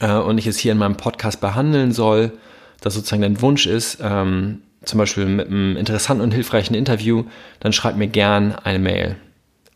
äh, 0.00 0.12
und 0.12 0.38
ich 0.38 0.46
es 0.46 0.58
hier 0.58 0.72
in 0.72 0.78
meinem 0.78 0.96
Podcast 0.96 1.40
behandeln 1.40 1.92
soll, 1.92 2.32
dass 2.80 2.94
sozusagen 2.94 3.22
dein 3.22 3.40
Wunsch 3.40 3.66
ist, 3.66 3.98
ähm, 4.02 4.62
zum 4.84 4.98
Beispiel 4.98 5.26
mit 5.26 5.46
einem 5.46 5.76
interessanten 5.76 6.22
und 6.22 6.32
hilfreichen 6.32 6.74
Interview, 6.74 7.24
dann 7.60 7.72
schreib 7.72 7.96
mir 7.96 8.08
gern 8.08 8.54
eine 8.54 8.78
Mail. 8.78 9.16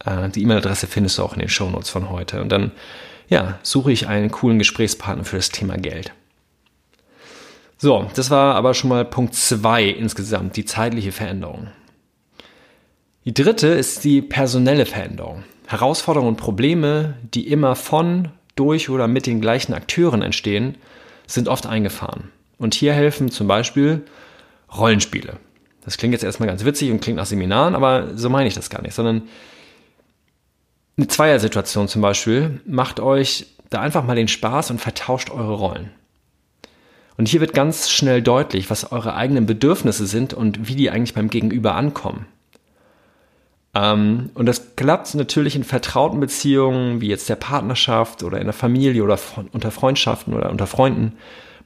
Äh, 0.05 0.29
die 0.31 0.43
E-Mail-Adresse 0.43 0.87
findest 0.87 1.19
du 1.19 1.23
auch 1.23 1.35
in 1.35 1.41
den 1.41 1.49
Shownotes 1.49 1.91
von 1.91 2.11
heute. 2.11 2.41
Und 2.41 2.51
dann, 2.51 2.73
ja, 3.29 3.59
suche 3.63 3.93
ich 3.93 4.09
einen 4.09 4.31
coolen 4.31 4.59
Gesprächspartner 4.59 5.25
für 5.25 5.37
das 5.37 5.51
Thema 5.51 5.77
Geld. 5.77 6.13
So, 7.79 8.11
das 8.15 8.31
war 8.31 8.55
aber 8.55 8.75
schon 8.75 8.89
mal 8.89 9.05
Punkt 9.05 9.35
zwei 9.35 9.85
insgesamt, 9.85 10.57
die 10.57 10.65
zeitliche 10.65 11.13
Veränderung. 11.13 11.69
Die 13.25 13.35
dritte 13.35 13.69
ist 13.69 14.05
die 14.05 14.23
personelle 14.23 14.87
Veränderung. 14.87 15.45
Herausforderungen 15.67 16.31
und 16.31 16.37
Probleme, 16.37 17.15
die 17.35 17.49
immer 17.49 17.77
von, 17.77 18.29
durch 18.55 18.89
oder 18.89 19.09
mit 19.09 19.27
den 19.27 19.41
gleichen 19.41 19.75
Akteuren 19.75 20.23
entstehen, 20.23 20.77
sind 21.27 21.49
oft 21.49 21.67
eingefahren. 21.67 22.31
Und 22.59 22.75
hier 22.75 22.93
helfen 22.93 23.31
zum 23.31 23.49
Beispiel 23.49 24.03
Rollenspiele. 24.75 25.37
Das 25.85 25.99
klingt 25.99 26.13
jetzt 26.13 26.25
erstmal 26.25 26.49
ganz 26.49 26.65
witzig 26.65 26.91
und 26.91 27.01
klingt 27.01 27.17
nach 27.17 27.27
Seminaren, 27.27 27.75
aber 27.75 28.17
so 28.17 28.31
meine 28.31 28.49
ich 28.49 28.55
das 28.55 28.71
gar 28.71 28.83
nicht, 28.83 28.95
sondern 28.95 29.23
eine 30.97 31.09
Zweiersituation 31.09 31.89
zum 31.89 32.01
Beispiel 32.01 32.61
macht 32.65 33.01
euch 33.01 33.47
da 33.71 33.81
einfach 33.81 34.05
mal 34.05 34.17
den 34.17 34.29
Spaß 34.29 34.71
und 34.71 34.81
vertauscht 34.81 35.31
eure 35.31 35.55
Rollen. 35.55 35.91
Und 37.19 37.29
hier 37.29 37.41
wird 37.41 37.55
ganz 37.55 37.91
schnell 37.91 38.23
deutlich, 38.23 38.71
was 38.71 38.93
eure 38.93 39.15
eigenen 39.15 39.47
Bedürfnisse 39.47 40.07
sind 40.07 40.35
und 40.35 40.69
wie 40.69 40.75
die 40.75 40.91
eigentlich 40.91 41.15
beim 41.15 41.31
Gegenüber 41.31 41.75
ankommen. 41.75 42.27
Ähm, 43.77 44.31
und 44.35 44.47
das 44.47 44.77
klappt 44.77 45.15
natürlich 45.15 45.55
in 45.55 45.65
vertrauten 45.65 46.19
Beziehungen, 46.19 47.01
wie 47.01 47.09
jetzt 47.09 47.29
der 47.29 47.37
Partnerschaft 47.37 48.23
oder 48.23 48.39
in 48.39 48.45
der 48.45 48.55
Familie 48.55 49.03
oder 49.03 49.19
unter 49.53 49.71
Freundschaften 49.71 50.33
oder 50.33 50.51
unter 50.51 50.67
Freunden, 50.67 51.13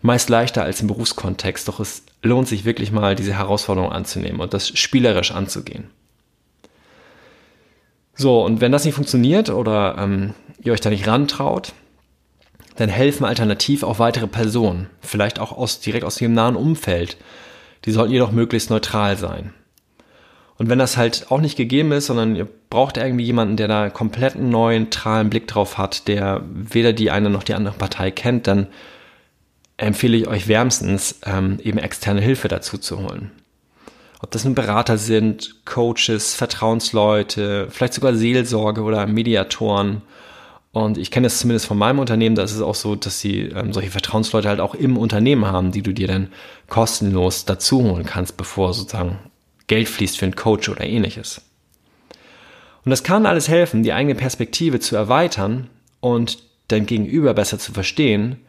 meist 0.02 0.28
leichter 0.28 0.62
als 0.62 0.80
im 0.80 0.88
Berufskontext. 0.88 1.68
Doch 1.68 1.78
es 1.78 2.02
lohnt 2.22 2.48
sich 2.48 2.64
wirklich 2.64 2.90
mal, 2.90 3.14
diese 3.14 3.34
Herausforderung 3.34 3.92
anzunehmen 3.92 4.40
und 4.40 4.54
das 4.54 4.68
spielerisch 4.68 5.30
anzugehen. 5.30 5.90
So, 8.14 8.44
und 8.44 8.60
wenn 8.60 8.72
das 8.72 8.84
nicht 8.84 8.94
funktioniert 8.94 9.48
oder 9.48 9.96
ähm, 9.98 10.34
ihr 10.62 10.72
euch 10.72 10.80
da 10.80 10.90
nicht 10.90 11.06
rantraut, 11.06 11.72
dann 12.76 12.88
helfen 12.88 13.24
alternativ 13.24 13.82
auch 13.82 13.98
weitere 13.98 14.26
Personen, 14.26 14.88
vielleicht 15.00 15.38
auch 15.38 15.52
aus, 15.52 15.80
direkt 15.80 16.04
aus 16.04 16.20
ihrem 16.20 16.32
nahen 16.32 16.56
Umfeld. 16.56 17.18
Die 17.84 17.92
sollten 17.92 18.12
jedoch 18.12 18.32
möglichst 18.32 18.68
neutral 18.68 19.16
sein. 19.16 19.54
Und 20.60 20.68
wenn 20.68 20.78
das 20.78 20.98
halt 20.98 21.30
auch 21.30 21.40
nicht 21.40 21.56
gegeben 21.56 21.90
ist, 21.90 22.04
sondern 22.04 22.36
ihr 22.36 22.46
braucht 22.68 22.98
irgendwie 22.98 23.24
jemanden, 23.24 23.56
der 23.56 23.66
da 23.66 23.84
einen 23.84 24.50
neutralen 24.50 25.30
Blick 25.30 25.46
drauf 25.46 25.78
hat, 25.78 26.06
der 26.06 26.42
weder 26.52 26.92
die 26.92 27.10
eine 27.10 27.30
noch 27.30 27.44
die 27.44 27.54
andere 27.54 27.76
Partei 27.76 28.10
kennt, 28.10 28.46
dann 28.46 28.66
empfehle 29.78 30.18
ich 30.18 30.28
euch 30.28 30.48
wärmstens, 30.48 31.18
ähm, 31.24 31.58
eben 31.62 31.78
externe 31.78 32.20
Hilfe 32.20 32.48
dazu 32.48 32.76
zu 32.76 32.98
holen. 32.98 33.30
Ob 34.20 34.32
das 34.32 34.44
nun 34.44 34.54
Berater 34.54 34.98
sind, 34.98 35.64
Coaches, 35.64 36.34
Vertrauensleute, 36.34 37.68
vielleicht 37.70 37.94
sogar 37.94 38.12
Seelsorge 38.14 38.82
oder 38.82 39.06
Mediatoren 39.06 40.02
und 40.72 40.98
ich 40.98 41.10
kenne 41.10 41.28
es 41.28 41.38
zumindest 41.38 41.68
von 41.68 41.78
meinem 41.78 42.00
Unternehmen, 42.00 42.36
da 42.36 42.42
ist 42.42 42.52
es 42.52 42.60
auch 42.60 42.74
so, 42.74 42.96
dass 42.96 43.18
sie 43.18 43.44
ähm, 43.44 43.72
solche 43.72 43.90
Vertrauensleute 43.90 44.50
halt 44.50 44.60
auch 44.60 44.74
im 44.74 44.98
Unternehmen 44.98 45.46
haben, 45.46 45.72
die 45.72 45.80
du 45.80 45.94
dir 45.94 46.06
dann 46.06 46.28
kostenlos 46.68 47.46
dazu 47.46 47.82
holen 47.82 48.04
kannst, 48.04 48.36
bevor 48.36 48.74
sozusagen 48.74 49.18
Geld 49.70 49.88
fließt 49.88 50.18
für 50.18 50.24
einen 50.24 50.34
Coach 50.34 50.68
oder 50.68 50.84
ähnliches. 50.84 51.42
Und 52.84 52.90
das 52.90 53.04
kann 53.04 53.24
alles 53.24 53.46
helfen, 53.46 53.84
die 53.84 53.92
eigene 53.92 54.16
Perspektive 54.16 54.80
zu 54.80 54.96
erweitern 54.96 55.70
und 56.00 56.42
dein 56.66 56.86
Gegenüber 56.86 57.34
besser 57.34 57.60
zu 57.60 57.72
verstehen, 57.72 58.40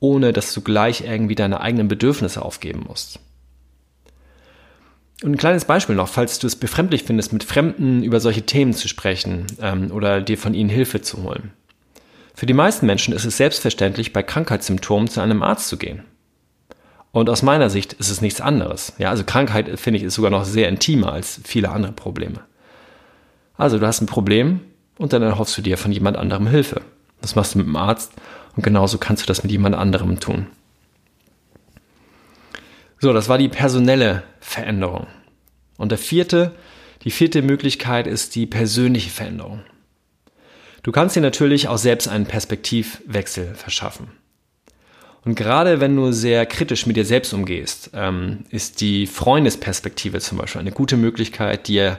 ohne 0.00 0.32
dass 0.32 0.52
du 0.52 0.62
gleich 0.62 1.02
irgendwie 1.02 1.36
deine 1.36 1.60
eigenen 1.60 1.86
Bedürfnisse 1.86 2.42
aufgeben 2.42 2.84
musst. 2.88 3.20
Und 5.22 5.34
ein 5.34 5.38
kleines 5.38 5.66
Beispiel 5.66 5.94
noch, 5.94 6.08
falls 6.08 6.40
du 6.40 6.48
es 6.48 6.56
befremdlich 6.56 7.04
findest, 7.04 7.32
mit 7.32 7.44
Fremden 7.44 8.02
über 8.02 8.18
solche 8.18 8.42
Themen 8.42 8.74
zu 8.74 8.88
sprechen 8.88 9.46
ähm, 9.62 9.92
oder 9.92 10.20
dir 10.20 10.36
von 10.36 10.52
ihnen 10.52 10.68
Hilfe 10.68 11.00
zu 11.00 11.22
holen. 11.22 11.52
Für 12.34 12.46
die 12.46 12.54
meisten 12.54 12.86
Menschen 12.86 13.14
ist 13.14 13.24
es 13.24 13.36
selbstverständlich, 13.36 14.12
bei 14.12 14.24
Krankheitssymptomen 14.24 15.06
zu 15.06 15.20
einem 15.20 15.44
Arzt 15.44 15.68
zu 15.68 15.76
gehen. 15.76 16.02
Und 17.16 17.30
aus 17.30 17.40
meiner 17.40 17.70
Sicht 17.70 17.94
ist 17.94 18.10
es 18.10 18.20
nichts 18.20 18.42
anderes. 18.42 18.92
Ja, 18.98 19.08
also 19.08 19.24
Krankheit, 19.24 19.80
finde 19.80 19.96
ich, 19.96 20.04
ist 20.04 20.16
sogar 20.16 20.30
noch 20.30 20.44
sehr 20.44 20.68
intimer 20.68 21.14
als 21.14 21.40
viele 21.44 21.70
andere 21.70 21.92
Probleme. 21.92 22.40
Also 23.56 23.78
du 23.78 23.86
hast 23.86 24.02
ein 24.02 24.06
Problem 24.06 24.60
und 24.98 25.14
dann 25.14 25.22
erhoffst 25.22 25.56
du 25.56 25.62
dir 25.62 25.78
von 25.78 25.92
jemand 25.92 26.18
anderem 26.18 26.46
Hilfe. 26.46 26.82
Das 27.22 27.34
machst 27.34 27.54
du 27.54 27.58
mit 27.58 27.68
dem 27.68 27.76
Arzt 27.76 28.12
und 28.54 28.64
genauso 28.64 28.98
kannst 28.98 29.22
du 29.22 29.26
das 29.26 29.42
mit 29.42 29.50
jemand 29.50 29.74
anderem 29.74 30.20
tun. 30.20 30.48
So, 32.98 33.14
das 33.14 33.30
war 33.30 33.38
die 33.38 33.48
personelle 33.48 34.22
Veränderung. 34.40 35.06
Und 35.78 35.92
der 35.92 35.98
vierte, 35.98 36.52
die 37.04 37.10
vierte 37.10 37.40
Möglichkeit 37.40 38.06
ist 38.06 38.34
die 38.34 38.44
persönliche 38.44 39.08
Veränderung. 39.08 39.60
Du 40.82 40.92
kannst 40.92 41.16
dir 41.16 41.22
natürlich 41.22 41.68
auch 41.68 41.78
selbst 41.78 42.08
einen 42.08 42.26
Perspektivwechsel 42.26 43.54
verschaffen. 43.54 44.08
Und 45.26 45.34
gerade 45.34 45.80
wenn 45.80 45.96
du 45.96 46.12
sehr 46.12 46.46
kritisch 46.46 46.86
mit 46.86 46.96
dir 46.96 47.04
selbst 47.04 47.34
umgehst, 47.34 47.90
ähm, 47.94 48.44
ist 48.50 48.80
die 48.80 49.08
Freundesperspektive 49.08 50.20
zum 50.20 50.38
Beispiel 50.38 50.60
eine 50.60 50.70
gute 50.70 50.96
Möglichkeit, 50.96 51.66
dir 51.66 51.98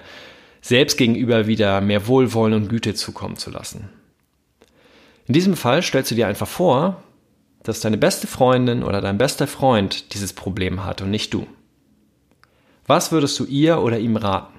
selbst 0.62 0.98
gegenüber 0.98 1.46
wieder 1.46 1.82
mehr 1.82 2.08
Wohlwollen 2.08 2.54
und 2.54 2.70
Güte 2.70 2.94
zukommen 2.94 3.36
zu 3.36 3.52
lassen. 3.52 3.90
In 5.28 5.34
diesem 5.34 5.58
Fall 5.58 5.84
stellst 5.84 6.10
du 6.10 6.16
dir 6.16 6.26
einfach 6.26 6.48
vor, 6.48 7.04
dass 7.64 7.82
deine 7.82 7.98
beste 7.98 8.28
Freundin 8.28 8.82
oder 8.82 9.02
dein 9.02 9.18
bester 9.18 9.46
Freund 9.46 10.14
dieses 10.14 10.32
Problem 10.32 10.86
hat 10.86 11.02
und 11.02 11.12
nicht 11.12 11.34
du. 11.34 11.48
Was 12.86 13.12
würdest 13.12 13.38
du 13.40 13.46
ihr 13.46 13.82
oder 13.82 14.00
ihm 14.00 14.16
raten? 14.16 14.58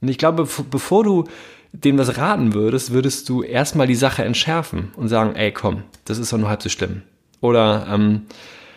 Und 0.00 0.08
ich 0.08 0.18
glaube, 0.18 0.48
bevor 0.68 1.04
du 1.04 1.24
dem 1.70 1.96
was 1.96 2.18
raten 2.18 2.54
würdest, 2.54 2.90
würdest 2.90 3.28
du 3.28 3.44
erstmal 3.44 3.86
die 3.86 3.94
Sache 3.94 4.24
entschärfen 4.24 4.90
und 4.96 5.06
sagen, 5.06 5.36
ey, 5.36 5.52
komm, 5.52 5.84
das 6.04 6.18
ist 6.18 6.32
doch 6.32 6.38
nur 6.38 6.48
halb 6.48 6.60
so 6.60 6.68
schlimm. 6.68 7.02
Oder 7.44 7.86
ähm, 7.90 8.22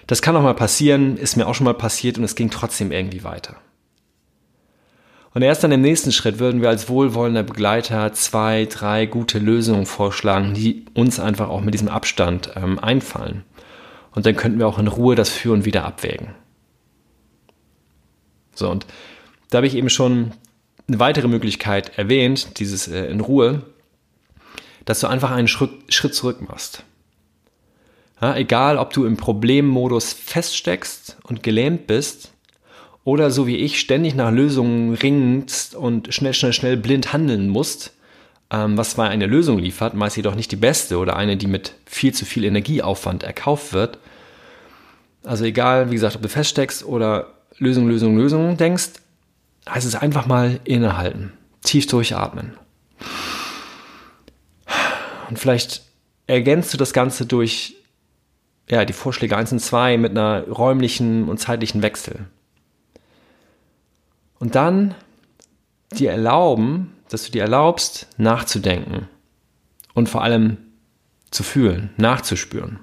das 0.08 0.22
kann 0.22 0.36
auch 0.36 0.42
mal 0.42 0.54
passieren, 0.54 1.16
ist 1.16 1.38
mir 1.38 1.48
auch 1.48 1.56
schon 1.56 1.64
mal 1.64 1.74
passiert 1.74 2.18
und 2.18 2.26
es 2.26 2.36
ging 2.36 2.50
trotzdem 2.50 2.92
irgendwie 2.92 3.24
weiter. 3.24 3.56
Und 5.34 5.42
erst 5.42 5.64
dann 5.64 5.72
im 5.72 5.80
nächsten 5.80 6.12
Schritt 6.12 6.40
würden 6.40 6.62
wir 6.62 6.68
als 6.68 6.90
wohlwollender 6.90 7.44
Begleiter 7.44 8.12
zwei, 8.12 8.66
drei 8.66 9.06
gute 9.06 9.40
Lösungen 9.40 9.86
vorschlagen, 9.86 10.54
die 10.54 10.86
uns 10.94 11.18
einfach 11.18 11.48
auch 11.48 11.62
mit 11.62 11.76
diesem 11.76 11.88
Abstand 11.88 12.52
ähm, 12.58 12.78
einfallen. 12.78 13.46
Und 14.12 14.26
dann 14.26 14.36
könnten 14.36 14.60
wir 14.60 14.68
auch 14.68 14.80
in 14.80 14.88
Ruhe 14.88 15.16
das 15.16 15.30
Für 15.30 15.54
und 15.54 15.64
Wider 15.64 15.86
abwägen. 15.86 16.36
So, 18.54 18.70
und 18.70 18.86
da 19.50 19.60
habe 19.60 19.68
ich 19.68 19.76
eben 19.76 19.90
schon 19.90 20.34
eine 20.90 21.00
weitere 21.00 21.30
Möglichkeit 21.30 21.98
erwähnt, 21.98 22.60
dieses 22.60 22.90
äh, 22.90 23.06
in 23.06 23.22
Ruhe, 23.22 23.62
dass 24.84 25.00
du 25.00 25.08
einfach 25.08 25.32
einen 25.32 25.48
Schritt, 25.48 25.72
Schritt 25.88 26.14
zurück 26.14 26.42
machst. 26.42 26.84
Ja, 28.22 28.36
egal, 28.36 28.78
ob 28.78 28.94
du 28.94 29.06
im 29.06 29.16
Problemmodus 29.16 30.14
feststeckst 30.14 31.18
und 31.24 31.44
gelähmt 31.44 31.86
bist 31.86 32.32
oder 33.04 33.30
so 33.30 33.46
wie 33.46 33.58
ich 33.58 33.80
ständig 33.80 34.16
nach 34.16 34.32
Lösungen 34.32 34.96
ringst 34.96 35.76
und 35.76 36.14
schnell, 36.14 36.34
schnell, 36.34 36.54
schnell 36.54 36.78
blind 36.78 37.14
handeln 37.14 37.48
musst, 37.48 37.94
ähm, 38.50 38.78
was 38.78 38.92
zwar 38.92 39.10
eine 39.10 39.28
Lösung 39.28 39.60
liefert, 39.60 39.94
meist 39.94 40.18
jedoch 40.18 40.36
nicht 40.36 40.52
die 40.52 40.58
beste 40.58 40.98
oder 40.98 41.16
eine, 41.16 41.38
die 41.38 41.48
mit 41.48 41.74
viel 41.86 42.14
zu 42.14 42.26
viel 42.26 42.44
Energieaufwand 42.44 43.24
erkauft 43.24 43.74
wird. 43.74 44.00
Also 45.24 45.46
egal, 45.46 45.92
wie 45.92 45.96
gesagt, 45.96 46.16
ob 46.16 46.22
du 46.22 46.30
feststeckst 46.30 46.84
oder 46.86 47.34
Lösung, 47.58 47.88
Lösung, 47.88 48.18
Lösung 48.18 48.58
denkst, 48.58 48.94
heißt 49.70 49.86
es 49.86 49.96
einfach 49.96 50.26
mal 50.26 50.60
innehalten, 50.64 51.34
tief 51.62 51.86
durchatmen. 51.88 52.58
Und 55.30 55.38
vielleicht 55.38 55.84
ergänzt 56.26 56.74
du 56.74 56.78
das 56.78 56.94
Ganze 56.94 57.26
durch 57.26 57.77
ja, 58.70 58.86
die 58.86 58.94
Vorschläge 58.94 59.38
1 59.38 59.54
und 59.54 59.60
2 59.60 59.98
mit 59.98 60.12
einer 60.12 60.48
räumlichen 60.48 61.30
und 61.30 61.40
zeitlichen 61.40 61.82
Wechsel. 61.82 62.26
Und 64.40 64.56
dann 64.56 64.94
dir 65.94 66.12
erlauben, 66.12 66.94
dass 67.10 67.26
du 67.26 67.32
dir 67.32 67.44
erlaubst, 67.44 68.08
nachzudenken 68.18 69.08
und 69.94 70.10
vor 70.10 70.24
allem 70.24 70.58
zu 71.32 71.44
fühlen, 71.44 71.92
nachzuspüren, 71.98 72.80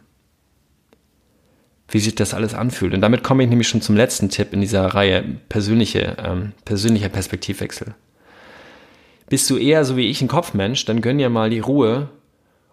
wie 1.88 2.00
sich 2.00 2.14
das 2.14 2.34
alles 2.34 2.54
anfühlt. 2.54 2.94
Und 2.94 3.02
damit 3.02 3.22
komme 3.22 3.42
ich 3.42 3.50
nämlich 3.50 3.68
schon 3.68 3.82
zum 3.82 3.96
letzten 3.96 4.30
Tipp 4.30 4.52
in 4.52 4.60
dieser 4.60 4.86
Reihe 4.86 5.22
persönliche, 5.48 6.16
ähm, 6.18 6.52
persönlicher 6.64 7.10
Perspektivwechsel. 7.10 7.94
Bist 9.28 9.48
du 9.50 9.56
eher 9.56 9.84
so 9.84 9.96
wie 9.96 10.08
ich 10.08 10.20
ein 10.22 10.28
Kopfmensch, 10.28 10.84
dann 10.86 11.00
gönn 11.00 11.18
dir 11.18 11.30
mal 11.30 11.50
die 11.50 11.60
Ruhe, 11.60 12.08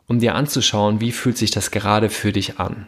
um 0.08 0.20
dir 0.20 0.36
anzuschauen, 0.36 1.00
wie 1.00 1.12
fühlt 1.12 1.38
sich 1.38 1.52
das 1.52 1.72
gerade 1.72 2.10
für 2.10 2.32
dich 2.32 2.60
an. 2.60 2.88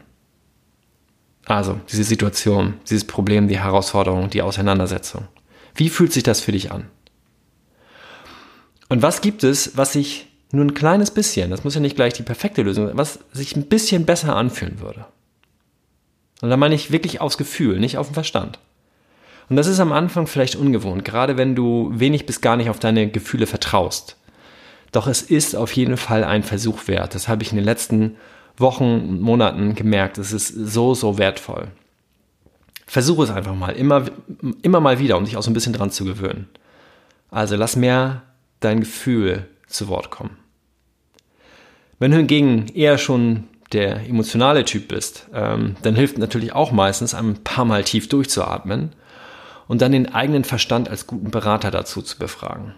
Also 1.46 1.80
diese 1.92 2.04
Situation, 2.04 2.76
dieses 2.90 3.06
Problem, 3.06 3.48
die 3.48 3.60
Herausforderung, 3.60 4.30
die 4.30 4.42
Auseinandersetzung. 4.42 5.28
Wie 5.76 5.90
fühlt 5.90 6.14
sich 6.14 6.24
das 6.24 6.40
für 6.42 6.52
dich 6.52 6.72
an? 6.72 6.86
Und 8.90 9.02
was 9.02 9.22
gibt 9.22 9.44
es, 9.44 9.76
was 9.76 9.94
sich 9.94 10.28
nur 10.52 10.64
ein 10.64 10.76
kleines 10.76 11.12
bisschen, 11.12 11.50
das 11.50 11.64
muss 11.64 11.76
ja 11.76 11.82
nicht 11.82 11.96
gleich 11.96 12.14
die 12.14 12.24
perfekte 12.24 12.62
Lösung 12.62 12.88
sein, 12.88 12.98
was 12.98 13.20
sich 13.32 13.56
ein 13.56 13.66
bisschen 13.66 14.06
besser 14.06 14.36
anfühlen 14.36 14.80
würde? 14.80 15.06
Und 16.42 16.50
da 16.50 16.58
meine 16.58 16.76
ich 16.76 16.92
wirklich 16.92 17.22
aufs 17.22 17.38
Gefühl, 17.38 17.80
nicht 17.80 17.98
auf 17.98 18.08
den 18.08 18.14
Verstand. 18.14 18.60
Und 19.50 19.56
das 19.56 19.68
ist 19.68 19.80
am 19.80 19.92
Anfang 19.92 20.28
vielleicht 20.28 20.56
ungewohnt, 20.56 21.04
gerade 21.04 21.38
wenn 21.38 21.56
du 21.56 21.92
wenig 21.94 22.26
bis 22.26 22.42
gar 22.42 22.56
nicht 22.56 22.70
auf 22.70 22.80
deine 22.80 23.10
Gefühle 23.10 23.48
vertraust. 23.48 24.18
Doch 24.92 25.08
es 25.08 25.22
ist 25.22 25.56
auf 25.56 25.72
jeden 25.74 25.98
Fall 25.98 26.24
ein 26.24 26.44
Versuch 26.44 26.88
wert. 26.88 27.16
Das 27.16 27.28
habe 27.28 27.44
ich 27.44 27.52
in 27.52 27.58
den 27.58 27.66
letzten 27.66 28.16
Wochen, 28.58 29.20
Monaten 29.20 29.76
gemerkt. 29.76 30.18
Es 30.18 30.32
ist 30.32 30.48
so, 30.48 30.94
so 30.94 31.18
wertvoll. 31.18 31.70
Versuche 32.86 33.24
es 33.24 33.32
einfach 33.32 33.56
mal, 33.56 33.72
immer, 33.72 34.06
immer 34.62 34.80
mal 34.80 35.00
wieder, 35.00 35.18
um 35.18 35.26
dich 35.26 35.38
auch 35.38 35.44
so 35.44 35.50
ein 35.50 35.56
bisschen 35.56 35.74
dran 35.74 35.92
zu 35.92 36.06
gewöhnen. 36.06 36.48
Also 37.32 37.56
lass 37.56 37.76
mehr 37.76 38.22
dein 38.60 38.82
Gefühl 38.82 39.48
zu 39.68 39.88
Wort 39.88 40.12
kommen. 40.12 40.38
Wenn 42.00 42.12
du 42.12 42.18
hingegen 42.18 42.68
eher 42.68 42.98
schon 42.98 43.46
der 43.72 44.08
emotionale 44.08 44.66
Typ 44.66 44.90
bist, 44.90 45.28
ähm, 45.34 45.76
dann 45.82 45.96
hilft 45.96 46.18
natürlich 46.18 46.54
auch 46.54 46.72
meistens, 46.72 47.14
ein 47.14 47.44
paar 47.44 47.66
Mal 47.66 47.84
tief 47.84 48.08
durchzuatmen 48.10 48.92
und 49.68 49.82
dann 49.82 49.92
den 49.92 50.14
eigenen 50.14 50.44
Verstand 50.44 50.90
als 50.90 51.08
guten 51.08 51.32
Berater 51.32 51.72
dazu 51.72 52.02
zu 52.02 52.20
befragen. 52.20 52.74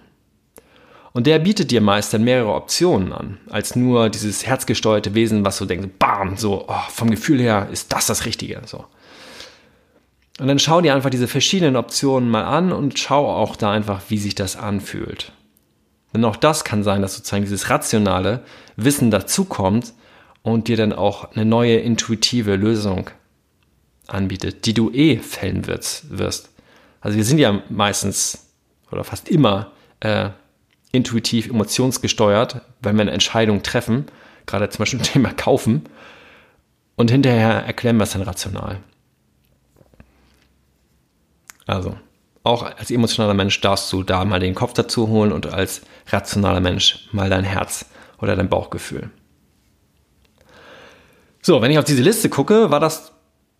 Und 1.15 1.27
der 1.27 1.39
bietet 1.39 1.71
dir 1.71 1.79
meist 1.79 2.13
dann 2.13 2.25
mehrere 2.25 2.53
Optionen 2.53 3.13
an, 3.13 3.37
als 3.49 3.77
nur 3.77 4.09
dieses 4.09 4.45
herzgesteuerte 4.45 5.15
Wesen, 5.15 5.45
was 5.45 5.55
so 5.55 5.65
denkt, 5.65 5.97
bam, 5.97 6.35
so 6.35 6.65
oh, 6.67 6.89
vom 6.89 7.09
Gefühl 7.09 7.39
her 7.39 7.69
ist 7.71 7.93
das 7.93 8.07
das 8.07 8.25
Richtige. 8.25 8.61
So. 8.65 8.83
Und 10.41 10.47
dann 10.47 10.59
schau 10.59 10.81
dir 10.81 10.93
einfach 10.93 11.09
diese 11.09 11.29
verschiedenen 11.29 11.77
Optionen 11.77 12.29
mal 12.29 12.43
an 12.43 12.73
und 12.73 12.99
schau 12.99 13.33
auch 13.33 13.55
da 13.55 13.71
einfach, 13.71 14.01
wie 14.09 14.17
sich 14.17 14.35
das 14.35 14.57
anfühlt. 14.57 15.31
Denn 16.13 16.25
auch 16.25 16.35
das 16.35 16.65
kann 16.65 16.83
sein, 16.83 17.01
dass 17.01 17.15
sozusagen 17.15 17.45
dieses 17.45 17.69
rationale 17.69 18.43
Wissen 18.75 19.09
dazukommt 19.09 19.93
und 20.41 20.67
dir 20.67 20.75
dann 20.75 20.91
auch 20.91 21.31
eine 21.31 21.45
neue 21.45 21.77
intuitive 21.77 22.57
Lösung 22.57 23.09
anbietet, 24.07 24.65
die 24.65 24.73
du 24.73 24.91
eh 24.91 25.19
fällen 25.19 25.65
wirst. 25.65 26.49
Also 26.99 27.15
wir 27.15 27.23
sind 27.23 27.37
ja 27.37 27.61
meistens 27.69 28.49
oder 28.91 29.05
fast 29.05 29.29
immer 29.29 29.71
äh, 30.01 30.31
intuitiv 30.95 31.47
emotionsgesteuert, 31.47 32.61
wenn 32.81 32.95
wir 32.95 33.01
eine 33.01 33.11
Entscheidung 33.11 33.63
treffen, 33.63 34.05
gerade 34.45 34.69
zum 34.69 34.79
Beispiel 34.79 34.99
Thema 35.01 35.33
Kaufen, 35.33 35.83
und 36.95 37.11
hinterher 37.11 37.65
erklären 37.65 37.97
wir 37.97 38.03
es 38.03 38.11
dann 38.11 38.21
rational. 38.21 38.77
Also, 41.67 41.97
auch 42.43 42.63
als 42.63 42.91
emotionaler 42.91 43.33
Mensch 43.33 43.59
darfst 43.59 43.91
du 43.91 44.03
da 44.03 44.23
mal 44.23 44.39
den 44.39 44.55
Kopf 44.55 44.73
dazu 44.73 45.07
holen 45.07 45.31
und 45.31 45.47
als 45.47 45.81
rationaler 46.07 46.59
Mensch 46.61 47.09
mal 47.11 47.29
dein 47.29 47.43
Herz 47.43 47.85
oder 48.19 48.35
dein 48.35 48.49
Bauchgefühl. 48.49 49.09
So, 51.41 51.61
wenn 51.61 51.71
ich 51.71 51.79
auf 51.79 51.85
diese 51.85 52.01
Liste 52.01 52.29
gucke, 52.29 52.71
war 52.71 52.79
das 52.79 53.11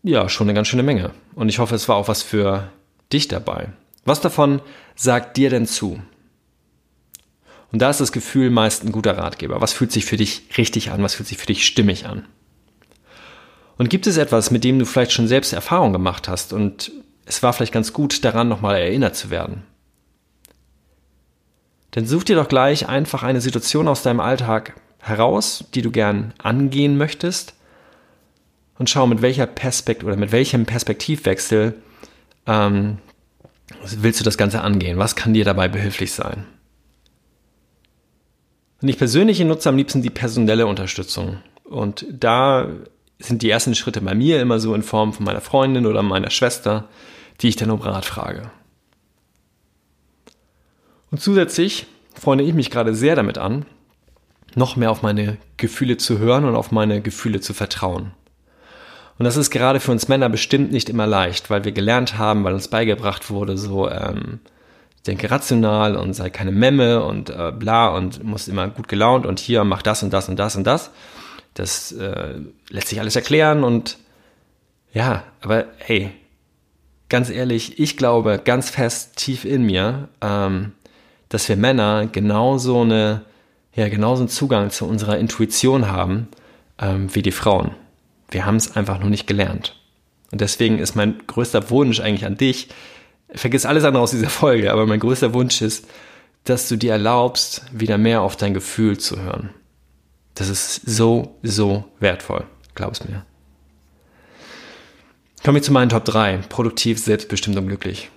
ja 0.04 0.30
schon 0.30 0.48
eine 0.48 0.54
ganz 0.54 0.68
schöne 0.68 0.84
Menge. 0.84 1.12
Und 1.34 1.50
ich 1.50 1.60
hoffe, 1.60 1.76
es 1.76 1.90
war 1.90 1.96
auch 1.98 2.08
was 2.08 2.24
für 2.24 2.72
dich 3.12 3.28
dabei. 3.28 3.70
Was 4.06 4.22
davon 4.22 4.62
sagt 4.96 5.38
dir 5.38 5.50
denn 5.50 5.66
zu? 5.66 6.00
Und 7.76 7.80
da 7.80 7.90
ist 7.90 8.00
das 8.00 8.14
Gefühl 8.14 8.52
meist 8.52 8.86
ein 8.86 8.94
guter 8.94 9.18
Ratgeber. 9.18 9.60
Was 9.60 9.74
fühlt 9.74 9.92
sich 9.92 10.06
für 10.06 10.16
dich 10.16 10.44
richtig 10.58 10.92
an? 10.92 11.04
Was 11.04 11.16
fühlt 11.16 11.28
sich 11.28 11.38
für 11.38 11.48
dich 11.48 11.66
stimmig 11.66 12.06
an? 12.06 12.26
Und 13.78 13.90
gibt 13.90 14.08
es 14.08 14.16
etwas, 14.16 14.50
mit 14.50 14.64
dem 14.64 14.80
du 14.80 14.86
vielleicht 14.86 15.12
schon 15.12 15.28
selbst 15.28 15.52
Erfahrung 15.52 15.92
gemacht 15.92 16.30
hast 16.30 16.54
und 16.54 16.94
es 17.26 17.44
war 17.44 17.52
vielleicht 17.52 17.74
ganz 17.74 17.92
gut, 17.92 18.24
daran 18.24 18.48
nochmal 18.48 18.78
erinnert 18.78 19.18
zu 19.18 19.30
werden? 19.30 19.64
Dann 21.92 22.06
such 22.06 22.24
dir 22.24 22.38
doch 22.38 22.48
gleich 22.48 22.88
einfach 22.88 23.24
eine 23.24 23.42
Situation 23.42 23.90
aus 23.90 24.04
deinem 24.04 24.22
Alltag 24.22 24.80
heraus, 25.00 25.66
die 25.74 25.82
du 25.82 25.92
gern 25.92 26.34
angehen 26.38 26.98
möchtest 26.98 27.56
und 28.80 28.90
schau, 28.90 29.06
mit 29.06 29.22
welcher 29.22 29.48
Perspektive 29.48 30.08
oder 30.08 30.16
mit 30.16 30.32
welchem 30.32 30.66
Perspektivwechsel 30.66 31.74
ähm, 32.48 33.00
willst 33.84 34.22
du 34.22 34.24
das 34.24 34.38
Ganze 34.38 34.62
angehen? 34.62 34.98
Was 34.98 35.18
kann 35.18 35.34
dir 35.34 35.44
dabei 35.44 35.68
behilflich 35.68 36.14
sein? 36.14 36.46
Und 38.86 38.90
ich 38.90 39.00
persönlich 39.00 39.40
nutze 39.40 39.68
am 39.68 39.78
liebsten 39.78 40.04
die 40.04 40.12
personelle 40.12 40.68
Unterstützung. 40.68 41.40
Und 41.64 42.06
da 42.12 42.68
sind 43.18 43.42
die 43.42 43.50
ersten 43.50 43.74
Schritte 43.74 44.00
bei 44.00 44.14
mir 44.14 44.40
immer 44.40 44.60
so 44.60 44.76
in 44.76 44.84
Form 44.84 45.12
von 45.12 45.26
meiner 45.26 45.42
Freundin 45.42 45.88
oder 45.88 46.04
meiner 46.04 46.30
Schwester, 46.30 46.88
die 47.42 47.48
ich 47.48 47.56
dann 47.56 47.72
um 47.72 47.82
Rat 47.82 48.06
frage. 48.06 48.52
Und 51.10 51.20
zusätzlich 51.20 51.88
freue 52.14 52.44
ich 52.44 52.54
mich 52.54 52.70
gerade 52.70 52.94
sehr 52.94 53.16
damit 53.16 53.40
an, 53.40 53.66
noch 54.54 54.76
mehr 54.76 54.92
auf 54.92 55.02
meine 55.02 55.38
Gefühle 55.58 55.98
zu 55.98 56.20
hören 56.20 56.46
und 56.46 56.56
auf 56.56 56.72
meine 56.72 57.02
Gefühle 57.02 57.40
zu 57.40 57.56
vertrauen. 57.56 58.12
Und 59.18 59.26
das 59.26 59.36
ist 59.36 59.50
gerade 59.50 59.80
für 59.80 59.94
uns 59.94 60.10
Männer 60.10 60.30
bestimmt 60.30 60.72
nicht 60.72 60.90
immer 60.90 61.08
leicht, 61.08 61.50
weil 61.50 61.66
wir 61.66 61.72
gelernt 61.72 62.20
haben, 62.20 62.44
weil 62.44 62.54
uns 62.54 62.68
beigebracht 62.68 63.32
wurde, 63.32 63.58
so, 63.58 63.90
ähm, 63.90 64.42
denke 65.06 65.30
rational 65.30 65.96
und 65.96 66.14
sei 66.14 66.30
keine 66.30 66.52
Memme 66.52 67.04
und 67.04 67.30
äh, 67.30 67.52
bla 67.52 67.90
und 67.90 68.24
muss 68.24 68.48
immer 68.48 68.68
gut 68.68 68.88
gelaunt 68.88 69.26
und 69.26 69.40
hier 69.40 69.64
mach 69.64 69.82
das 69.82 70.04
und 70.04 70.12
das 70.12 70.30
und 70.30 70.38
das 70.38 70.56
und 70.56 70.66
das. 70.66 70.92
Das 71.54 71.92
äh, 71.94 72.36
lässt 72.70 72.90
sich 72.90 73.00
alles 73.00 73.16
erklären 73.16 73.64
und 73.64 73.98
ja, 74.94 75.24
aber 75.42 75.66
hey, 75.78 76.12
ganz 77.10 77.30
ehrlich, 77.30 77.80
ich 77.80 77.98
glaube 77.98 78.42
ganz 78.44 78.70
fest 78.70 79.16
tief 79.18 79.46
in 79.46 79.64
mir, 79.64 80.10
ähm, 80.22 80.74
dass 81.30 81.50
wir 81.50 81.58
Männer 81.58 82.08
genauso 82.08 82.82
eine, 82.82 83.22
ja, 83.74 83.90
genauso 83.90 84.22
einen 84.22 84.30
Zugang 84.30 84.70
zu 84.70 84.86
unserer 84.86 85.18
Intuition 85.18 85.90
haben 85.92 86.28
ähm, 86.80 87.14
wie 87.14 87.22
die 87.22 87.32
Frauen. 87.32 87.72
Wir 88.32 88.46
haben 88.46 88.56
es 88.56 88.76
einfach 88.76 89.00
nur 89.00 89.10
nicht 89.10 89.28
gelernt. 89.28 89.80
Und 90.32 90.42
deswegen 90.42 90.80
ist 90.80 90.96
mein 90.96 91.26
größter 91.28 91.70
Wunsch 91.70 92.00
eigentlich 92.00 92.26
an 92.26 92.38
dich, 92.38 92.70
vergiss 93.36 93.66
alles 93.66 93.84
andere 93.84 94.04
aus 94.04 94.12
dieser 94.12 94.30
Folge, 94.30 94.72
aber 94.72 94.86
mein 94.86 95.00
größter 95.00 95.34
Wunsch 95.34 95.62
ist, 95.62 95.88
dass 96.44 96.68
du 96.70 96.76
dir 96.76 96.94
erlaubst, 96.94 97.64
wieder 97.72 97.98
mehr 97.98 98.22
auf 98.22 98.36
dein 98.36 98.54
Gefühl 98.54 98.98
zu 98.98 99.22
hören. 99.22 99.50
Das 100.36 100.50
ist 100.50 100.76
so, 100.86 101.38
so 101.42 101.86
wertvoll. 102.00 102.46
Glaub 102.76 102.94
es 102.94 103.04
mir. 103.08 103.26
Komme 105.44 105.60
ich 105.60 105.64
zu 105.64 105.72
meinen 105.72 105.90
Top 105.90 106.06
3. 106.06 106.38
Produktiv, 106.50 107.00
selbstbestimmt 107.00 107.58
und 107.58 107.68
glücklich. 107.68 108.10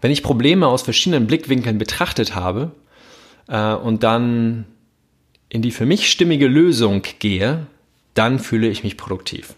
Wenn 0.00 0.10
ich 0.10 0.22
Probleme 0.22 0.66
aus 0.66 0.82
verschiedenen 0.82 1.26
Blickwinkeln 1.26 1.78
betrachtet 1.78 2.34
habe 2.34 2.72
äh, 3.48 3.72
und 3.72 4.02
dann 4.02 4.66
in 5.48 5.62
die 5.62 5.70
für 5.70 5.86
mich 5.86 6.10
stimmige 6.10 6.48
Lösung 6.48 7.02
gehe, 7.18 7.66
dann 8.14 8.38
fühle 8.38 8.68
ich 8.68 8.84
mich 8.84 8.96
produktiv. 8.96 9.54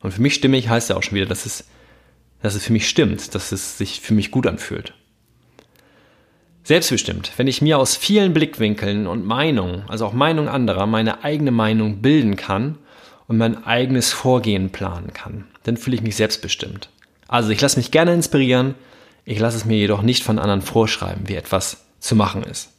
Und 0.00 0.12
für 0.12 0.22
mich 0.22 0.34
stimmig 0.34 0.68
heißt 0.68 0.90
ja 0.90 0.96
auch 0.96 1.02
schon 1.02 1.14
wieder, 1.14 1.26
dass 1.26 1.46
es 1.46 1.64
dass 2.42 2.54
es 2.54 2.64
für 2.64 2.72
mich 2.72 2.88
stimmt, 2.88 3.34
dass 3.34 3.52
es 3.52 3.78
sich 3.78 4.00
für 4.00 4.14
mich 4.14 4.30
gut 4.30 4.46
anfühlt. 4.46 4.94
Selbstbestimmt, 6.64 7.32
wenn 7.36 7.48
ich 7.48 7.62
mir 7.62 7.78
aus 7.78 7.96
vielen 7.96 8.32
Blickwinkeln 8.34 9.06
und 9.06 9.24
Meinungen, 9.24 9.84
also 9.88 10.06
auch 10.06 10.12
Meinung 10.12 10.48
anderer, 10.48 10.86
meine 10.86 11.24
eigene 11.24 11.50
Meinung 11.50 12.02
bilden 12.02 12.36
kann 12.36 12.78
und 13.26 13.36
mein 13.36 13.64
eigenes 13.64 14.12
Vorgehen 14.12 14.70
planen 14.70 15.12
kann, 15.12 15.46
dann 15.64 15.76
fühle 15.76 15.96
ich 15.96 16.02
mich 16.02 16.16
selbstbestimmt. 16.16 16.88
Also 17.26 17.50
ich 17.50 17.60
lasse 17.60 17.78
mich 17.78 17.90
gerne 17.90 18.14
inspirieren, 18.14 18.74
ich 19.24 19.38
lasse 19.38 19.56
es 19.56 19.64
mir 19.64 19.78
jedoch 19.78 20.02
nicht 20.02 20.22
von 20.22 20.38
anderen 20.38 20.62
vorschreiben, 20.62 21.28
wie 21.28 21.34
etwas 21.34 21.84
zu 21.98 22.14
machen 22.14 22.42
ist. 22.42 22.70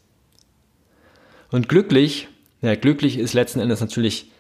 Und 1.52 1.69
glücklich, 1.69 2.28
ja, 2.62 2.76
glücklich 2.76 3.17
ist 3.17 3.34
letzten 3.34 3.60
Endes 3.60 3.82
natürlich 3.82 4.32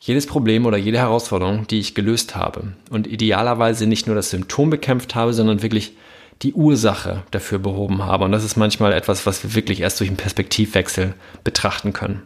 jedes 0.00 0.26
Problem 0.26 0.64
oder 0.64 0.78
jede 0.78 0.98
Herausforderung, 0.98 1.66
die 1.66 1.78
ich 1.78 1.94
gelöst 1.94 2.34
habe 2.34 2.72
und 2.88 3.06
idealerweise 3.06 3.86
nicht 3.86 4.06
nur 4.06 4.16
das 4.16 4.30
Symptom 4.30 4.70
bekämpft 4.70 5.14
habe, 5.14 5.34
sondern 5.34 5.62
wirklich 5.62 5.92
die 6.40 6.54
Ursache 6.54 7.22
dafür 7.30 7.58
behoben 7.58 8.02
habe. 8.02 8.24
Und 8.24 8.32
das 8.32 8.42
ist 8.42 8.56
manchmal 8.56 8.94
etwas, 8.94 9.26
was 9.26 9.44
wir 9.44 9.54
wirklich 9.54 9.80
erst 9.80 10.00
durch 10.00 10.08
einen 10.08 10.16
Perspektivwechsel 10.16 11.14
betrachten 11.44 11.92
können. 11.92 12.22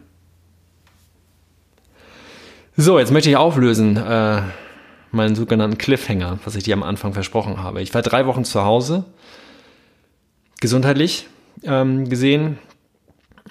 So, 2.77 2.97
jetzt 2.97 3.11
möchte 3.11 3.29
ich 3.29 3.35
auflösen 3.35 3.97
äh, 3.97 4.41
meinen 5.11 5.35
sogenannten 5.35 5.77
Cliffhanger, 5.77 6.39
was 6.45 6.55
ich 6.55 6.63
dir 6.63 6.73
am 6.75 6.83
Anfang 6.83 7.13
versprochen 7.13 7.61
habe. 7.61 7.81
Ich 7.81 7.93
war 7.93 8.01
drei 8.01 8.25
Wochen 8.25 8.45
zu 8.45 8.63
Hause, 8.63 9.03
gesundheitlich 10.61 11.27
ähm, 11.63 12.09
gesehen, 12.09 12.57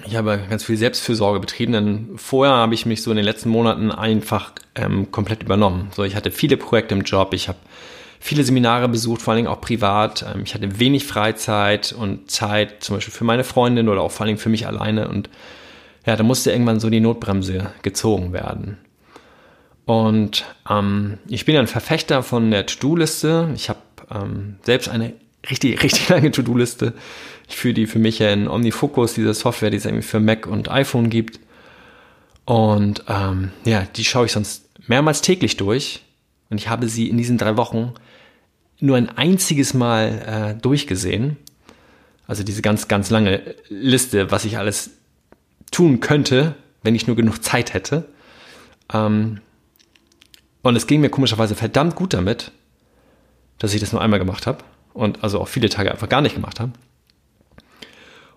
ich 0.07 0.17
habe 0.17 0.41
ganz 0.49 0.65
viel 0.65 0.77
Selbstfürsorge 0.77 1.41
betrieben, 1.41 1.73
denn 1.73 2.11
vorher 2.17 2.55
habe 2.55 2.75
ich 2.75 2.87
mich 2.87 3.03
so 3.03 3.11
in 3.11 3.17
den 3.17 3.25
letzten 3.25 3.49
Monaten 3.49 3.91
einfach 3.91 4.53
ähm, 4.75 5.11
komplett 5.11 5.43
übernommen. 5.43 5.89
So, 5.95 6.05
ich 6.05 6.17
hatte 6.17 6.31
viele 6.31 6.57
Projekte 6.57 6.95
im 6.95 7.03
Job, 7.03 7.33
ich 7.35 7.49
habe 7.49 7.59
viele 8.21 8.45
Seminare 8.45 8.89
besucht, 8.89 9.23
vor 9.23 9.33
allen 9.33 9.45
Dingen 9.45 9.55
auch 9.55 9.61
privat. 9.61 10.25
Ähm, 10.35 10.43
ich 10.45 10.55
hatte 10.55 10.79
wenig 10.79 11.05
Freizeit 11.05 11.93
und 11.93 12.31
Zeit, 12.31 12.83
zum 12.83 12.97
Beispiel 12.97 13.15
für 13.15 13.25
meine 13.25 13.45
Freundin 13.45 13.89
oder 13.89 14.03
auch 14.03 14.11
vor 14.11 14.23
allen 14.23 14.29
Dingen 14.29 14.39
für 14.39 14.49
mich 14.49 14.67
alleine. 14.67 15.09
Und 15.09 15.29
ja, 16.07 16.17
da 16.17 16.23
musste 16.23 16.53
irgendwann 16.53 16.81
so 16.81 16.91
die 16.91 17.01
Notbremse 17.01 17.73
gezogen 17.83 18.33
werden. 18.33 18.79
Und 19.87 20.45
ähm, 20.69 21.19
ich 21.29 21.45
bin 21.45 21.57
ein 21.57 21.67
Verfechter 21.67 22.23
von 22.23 22.51
der 22.51 22.67
To-Do-Liste. 22.67 23.51
Ich 23.55 23.69
habe 23.69 23.81
ähm, 24.11 24.57
selbst 24.63 24.89
eine 24.89 25.13
richtig, 25.51 25.83
richtig 25.83 26.09
lange 26.09 26.31
To-Do-Liste. 26.31 26.95
Ich 27.49 27.57
führe 27.57 27.75
die 27.75 27.87
für 27.87 27.99
mich 27.99 28.19
ja 28.19 28.31
in 28.31 28.49
OmniFocus, 28.49 29.15
diese 29.15 29.35
Software, 29.35 29.71
die 29.71 29.77
es 29.77 29.85
irgendwie 29.85 30.03
für 30.03 30.21
Mac 30.21 30.47
und 30.47 30.71
iPhone 30.71 31.11
gibt. 31.11 31.41
Und 32.45 33.05
ähm, 33.09 33.51
ja, 33.65 33.87
die 33.97 34.05
schaue 34.05 34.27
ich 34.27 34.33
sonst 34.33 34.69
mehrmals 34.87 35.23
täglich 35.23 35.57
durch. 35.57 36.03
Und 36.51 36.59
ich 36.59 36.69
habe 36.69 36.89
sie 36.89 37.09
in 37.09 37.17
diesen 37.17 37.39
drei 37.39 37.57
Wochen 37.57 37.93
nur 38.81 38.97
ein 38.97 39.09
einziges 39.09 39.75
Mal 39.75 40.55
äh, 40.57 40.61
durchgesehen. 40.61 41.37
Also 42.27 42.43
diese 42.43 42.63
ganz, 42.63 42.89
ganz 42.89 43.11
lange 43.11 43.55
Liste, 43.69 44.31
was 44.31 44.45
ich 44.45 44.59
alles 44.59 44.91
tun 45.71 46.01
könnte, 46.01 46.55
wenn 46.83 46.95
ich 46.95 47.07
nur 47.07 47.17
genug 47.17 47.43
Zeit 47.43 47.75
hätte. 47.75 48.07
Ähm, 48.93 49.41
und 50.63 50.77
es 50.77 50.87
ging 50.87 51.01
mir 51.01 51.11
komischerweise 51.11 51.55
verdammt 51.55 51.95
gut 51.95 52.15
damit, 52.15 52.53
dass 53.59 53.75
ich 53.75 53.81
das 53.81 53.93
nur 53.93 54.01
einmal 54.01 54.19
gemacht 54.19 54.47
habe 54.47 54.65
und 54.95 55.23
also 55.23 55.41
auch 55.41 55.49
viele 55.49 55.69
Tage 55.69 55.91
einfach 55.91 56.09
gar 56.09 56.23
nicht 56.23 56.35
gemacht 56.35 56.61
habe. 56.61 56.73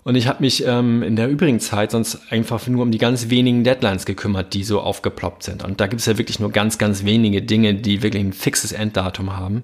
Und 0.04 0.16
ich 0.16 0.28
habe 0.28 0.42
mich 0.42 0.66
ähm, 0.66 1.04
in 1.04 1.18
der 1.18 1.30
übrigen 1.30 1.60
Zeit 1.60 1.92
sonst 1.92 2.32
einfach 2.32 2.66
nur 2.68 2.82
um 2.84 2.92
die 2.92 2.98
ganz 2.98 3.30
wenigen 3.30 3.64
Deadlines 3.64 4.06
gekümmert, 4.06 4.54
die 4.54 4.64
so 4.64 4.80
aufgeploppt 4.80 5.44
sind. 5.44 5.66
Und 5.66 5.82
da 5.82 5.88
gibt 5.88 6.00
es 6.00 6.06
ja 6.06 6.18
wirklich 6.18 6.40
nur 6.40 6.50
ganz, 6.50 6.78
ganz 6.78 7.04
wenige 7.04 7.42
Dinge, 7.42 7.74
die 7.74 8.04
wirklich 8.04 8.24
ein 8.24 8.32
fixes 8.32 8.72
Enddatum 8.72 9.36
haben. 9.36 9.64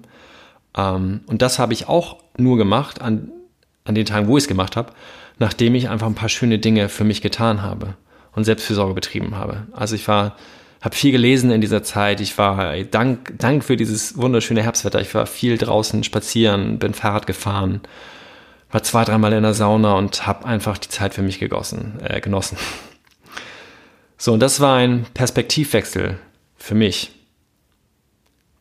Ähm, 0.76 1.22
und 1.26 1.40
das 1.40 1.58
habe 1.58 1.72
ich 1.72 1.88
auch 1.88 2.18
nur 2.36 2.58
gemacht 2.58 3.00
an, 3.00 3.30
an 3.84 3.94
den 3.94 4.04
Tagen, 4.04 4.28
wo 4.28 4.36
ich 4.36 4.44
es 4.44 4.48
gemacht 4.48 4.76
habe, 4.76 4.92
nachdem 5.38 5.74
ich 5.74 5.88
einfach 5.88 6.06
ein 6.06 6.14
paar 6.14 6.28
schöne 6.28 6.58
Dinge 6.58 6.90
für 6.90 7.04
mich 7.04 7.22
getan 7.22 7.62
habe 7.62 7.94
und 8.34 8.44
Selbstfürsorge 8.44 8.92
betrieben 8.92 9.36
habe. 9.36 9.66
Also 9.72 9.94
ich 9.94 10.06
war, 10.08 10.36
habe 10.84 10.94
viel 10.94 11.12
gelesen 11.12 11.50
in 11.50 11.60
dieser 11.60 11.82
Zeit. 11.82 12.20
Ich 12.20 12.36
war 12.36 12.76
dank, 12.84 13.34
dank 13.38 13.64
für 13.64 13.76
dieses 13.76 14.16
wunderschöne 14.16 14.62
Herbstwetter. 14.62 15.00
Ich 15.00 15.14
war 15.14 15.26
viel 15.26 15.58
draußen 15.58 16.04
spazieren, 16.04 16.78
bin 16.78 16.94
Fahrrad 16.94 17.26
gefahren 17.26 17.80
war 18.74 18.82
zwei, 18.82 19.04
dreimal 19.04 19.32
in 19.32 19.44
der 19.44 19.54
Sauna 19.54 19.94
und 19.94 20.26
habe 20.26 20.46
einfach 20.46 20.76
die 20.78 20.88
Zeit 20.88 21.14
für 21.14 21.22
mich 21.22 21.38
gegossen, 21.38 22.00
äh, 22.02 22.20
genossen. 22.20 22.58
So, 24.18 24.32
und 24.32 24.40
das 24.40 24.58
war 24.58 24.78
ein 24.78 25.06
Perspektivwechsel 25.14 26.18
für 26.56 26.74
mich, 26.74 27.12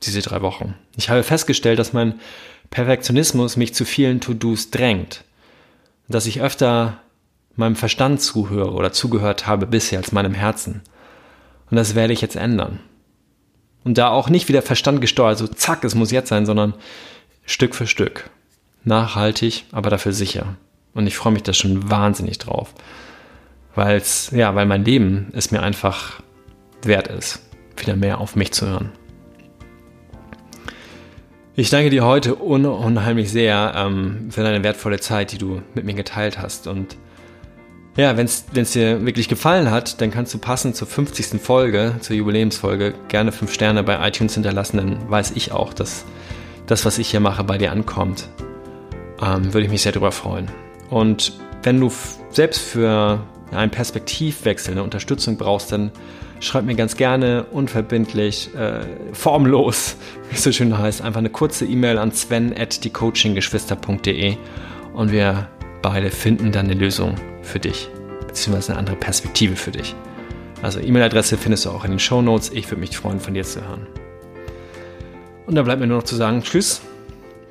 diese 0.03 0.21
drei 0.21 0.43
Wochen. 0.43 0.75
Ich 0.97 1.09
habe 1.09 1.23
festgestellt, 1.23 1.79
dass 1.79 1.93
mein 1.93 2.19
Perfektionismus 2.69 3.57
mich 3.57 3.73
zu 3.73 3.86
vielen 3.86 4.21
To-Dos 4.21 4.69
drängt. 4.69 5.23
Dass 6.07 6.27
ich 6.27 6.41
öfter 6.41 6.99
meinem 7.55 7.75
Verstand 7.75 8.21
zuhöre 8.21 8.73
oder 8.73 8.91
zugehört 8.91 9.47
habe 9.47 9.65
bisher 9.65 9.97
als 9.97 10.12
meinem 10.12 10.36
Herzen. 10.36 10.83
Und 11.73 11.77
das 11.77 11.95
werde 11.95 12.13
ich 12.13 12.21
jetzt 12.21 12.36
ändern. 12.36 12.77
Und 13.83 13.97
da 13.97 14.09
auch 14.09 14.29
nicht 14.29 14.47
wieder 14.47 14.62
Verstand 14.62 15.01
gesteuert, 15.01 15.39
so 15.39 15.47
zack, 15.47 15.83
es 15.83 15.95
muss 15.95 16.12
jetzt 16.12 16.29
sein, 16.29 16.45
sondern 16.45 16.75
Stück 17.47 17.73
für 17.73 17.88
Stück 17.88 18.29
nachhaltig, 18.83 19.65
aber 19.71 19.89
dafür 19.89 20.13
sicher. 20.13 20.55
Und 20.93 21.07
ich 21.07 21.17
freue 21.17 21.33
mich 21.33 21.41
da 21.41 21.51
schon 21.51 21.89
wahnsinnig 21.89 22.38
drauf. 22.38 22.75
Weil's, 23.73 24.29
ja, 24.36 24.53
weil 24.53 24.67
mein 24.67 24.86
Leben 24.86 25.31
es 25.33 25.49
mir 25.49 25.63
einfach 25.63 26.21
wert 26.83 27.07
ist, 27.07 27.41
wieder 27.75 27.95
mehr 27.95 28.21
auf 28.21 28.36
mich 28.36 28.51
zu 28.51 28.67
hören. 28.67 28.91
Ich 31.55 31.71
danke 31.71 31.89
dir 31.89 32.05
heute 32.05 32.39
un 32.39 32.67
unheimlich 32.67 33.31
sehr 33.31 33.73
ähm, 33.75 34.29
für 34.29 34.43
deine 34.43 34.63
wertvolle 34.63 34.99
Zeit, 34.99 35.31
die 35.31 35.39
du 35.39 35.63
mit 35.73 35.86
mir 35.86 35.95
geteilt 35.95 36.38
hast. 36.38 36.67
Und 36.67 36.97
ja, 37.95 38.17
wenn 38.17 38.25
es 38.25 38.71
dir 38.71 39.06
wirklich 39.06 39.29
gefallen 39.29 39.69
hat, 39.69 40.01
dann 40.01 40.10
kannst 40.10 40.34
du 40.34 40.39
passend 40.39 40.75
zur 40.75 40.88
50. 40.88 41.39
Folge, 41.41 41.95
zur 41.99 42.15
Jubiläumsfolge, 42.15 42.95
gerne 43.08 43.32
5 43.32 43.53
Sterne 43.53 43.84
bei 43.84 44.08
iTunes 44.08 44.34
hinterlassen. 44.34 44.77
Dann 44.77 45.10
weiß 45.10 45.34
ich 45.36 45.51
auch, 45.51 45.73
dass 45.73 46.06
das, 46.65 46.86
was 46.86 46.97
ich 46.97 47.10
hier 47.10 47.19
mache, 47.19 47.43
bei 47.43 47.58
dir 47.58 47.71
ankommt 47.71 48.27
ähm, 49.21 49.53
würde 49.53 49.65
ich 49.65 49.71
mich 49.71 49.82
sehr 49.82 49.91
darüber 49.91 50.12
freuen. 50.12 50.47
Und 50.89 51.34
wenn 51.63 51.79
du 51.79 51.91
selbst 52.32 52.62
für 52.62 53.21
einen 53.51 53.71
Perspektivwechsel 53.71 54.73
eine 54.73 54.84
Unterstützung 54.84 55.38
brauchst, 55.38 55.71
dann 55.71 55.91
schreib 56.39 56.65
mir 56.65 56.75
ganz 56.75 56.97
gerne 56.97 57.45
unverbindlich, 57.51 58.49
äh, 58.56 58.82
formlos, 59.13 59.95
wie 60.29 60.36
es 60.36 60.43
so 60.43 60.51
schön 60.51 60.77
heißt, 60.77 61.01
einfach 61.01 61.19
eine 61.19 61.29
kurze 61.29 61.65
E-Mail 61.65 61.97
an 61.97 62.12
sven 62.12 62.53
at 62.58 62.84
diecoachinggeschwister.de 62.84 64.38
und 64.93 65.12
wir 65.12 65.47
beide 65.82 66.10
finden 66.10 66.51
dann 66.51 66.65
eine 66.65 66.75
Lösung 66.75 67.15
für 67.43 67.60
dich, 67.60 67.89
beziehungsweise 68.27 68.71
eine 68.71 68.79
andere 68.79 68.95
Perspektive 68.95 69.56
für 69.56 69.71
dich. 69.71 69.95
Also 70.62 70.79
E-Mail-Adresse 70.79 71.38
findest 71.38 71.65
du 71.65 71.69
auch 71.69 71.84
in 71.84 71.91
den 71.91 71.99
Show 71.99 72.21
Notes. 72.21 72.51
Ich 72.53 72.69
würde 72.71 72.79
mich 72.79 72.97
freuen, 72.97 73.19
von 73.19 73.34
dir 73.34 73.43
zu 73.43 73.62
hören. 73.62 73.86
Und 75.45 75.56
da 75.56 75.62
bleibt 75.62 75.82
mir 75.82 75.88
nur 75.88 75.97
noch 75.97 76.06
zu 76.06 76.15
sagen, 76.15 76.41
tschüss 76.41 76.82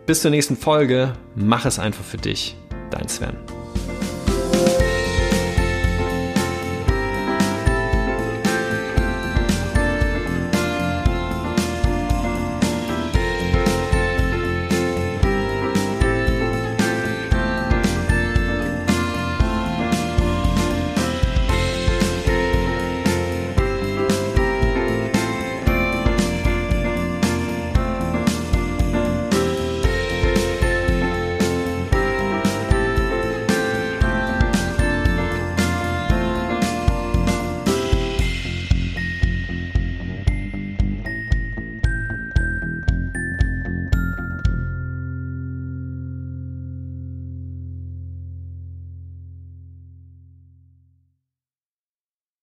bis 0.06 0.22
zur 0.22 0.30
nächsten 0.30 0.56
Folge. 0.56 1.14
Mach 1.34 1.64
es 1.64 1.78
einfach 1.78 2.04
für 2.04 2.18
dich. 2.18 2.56
Dein 2.90 3.08
Sven. 3.08 3.61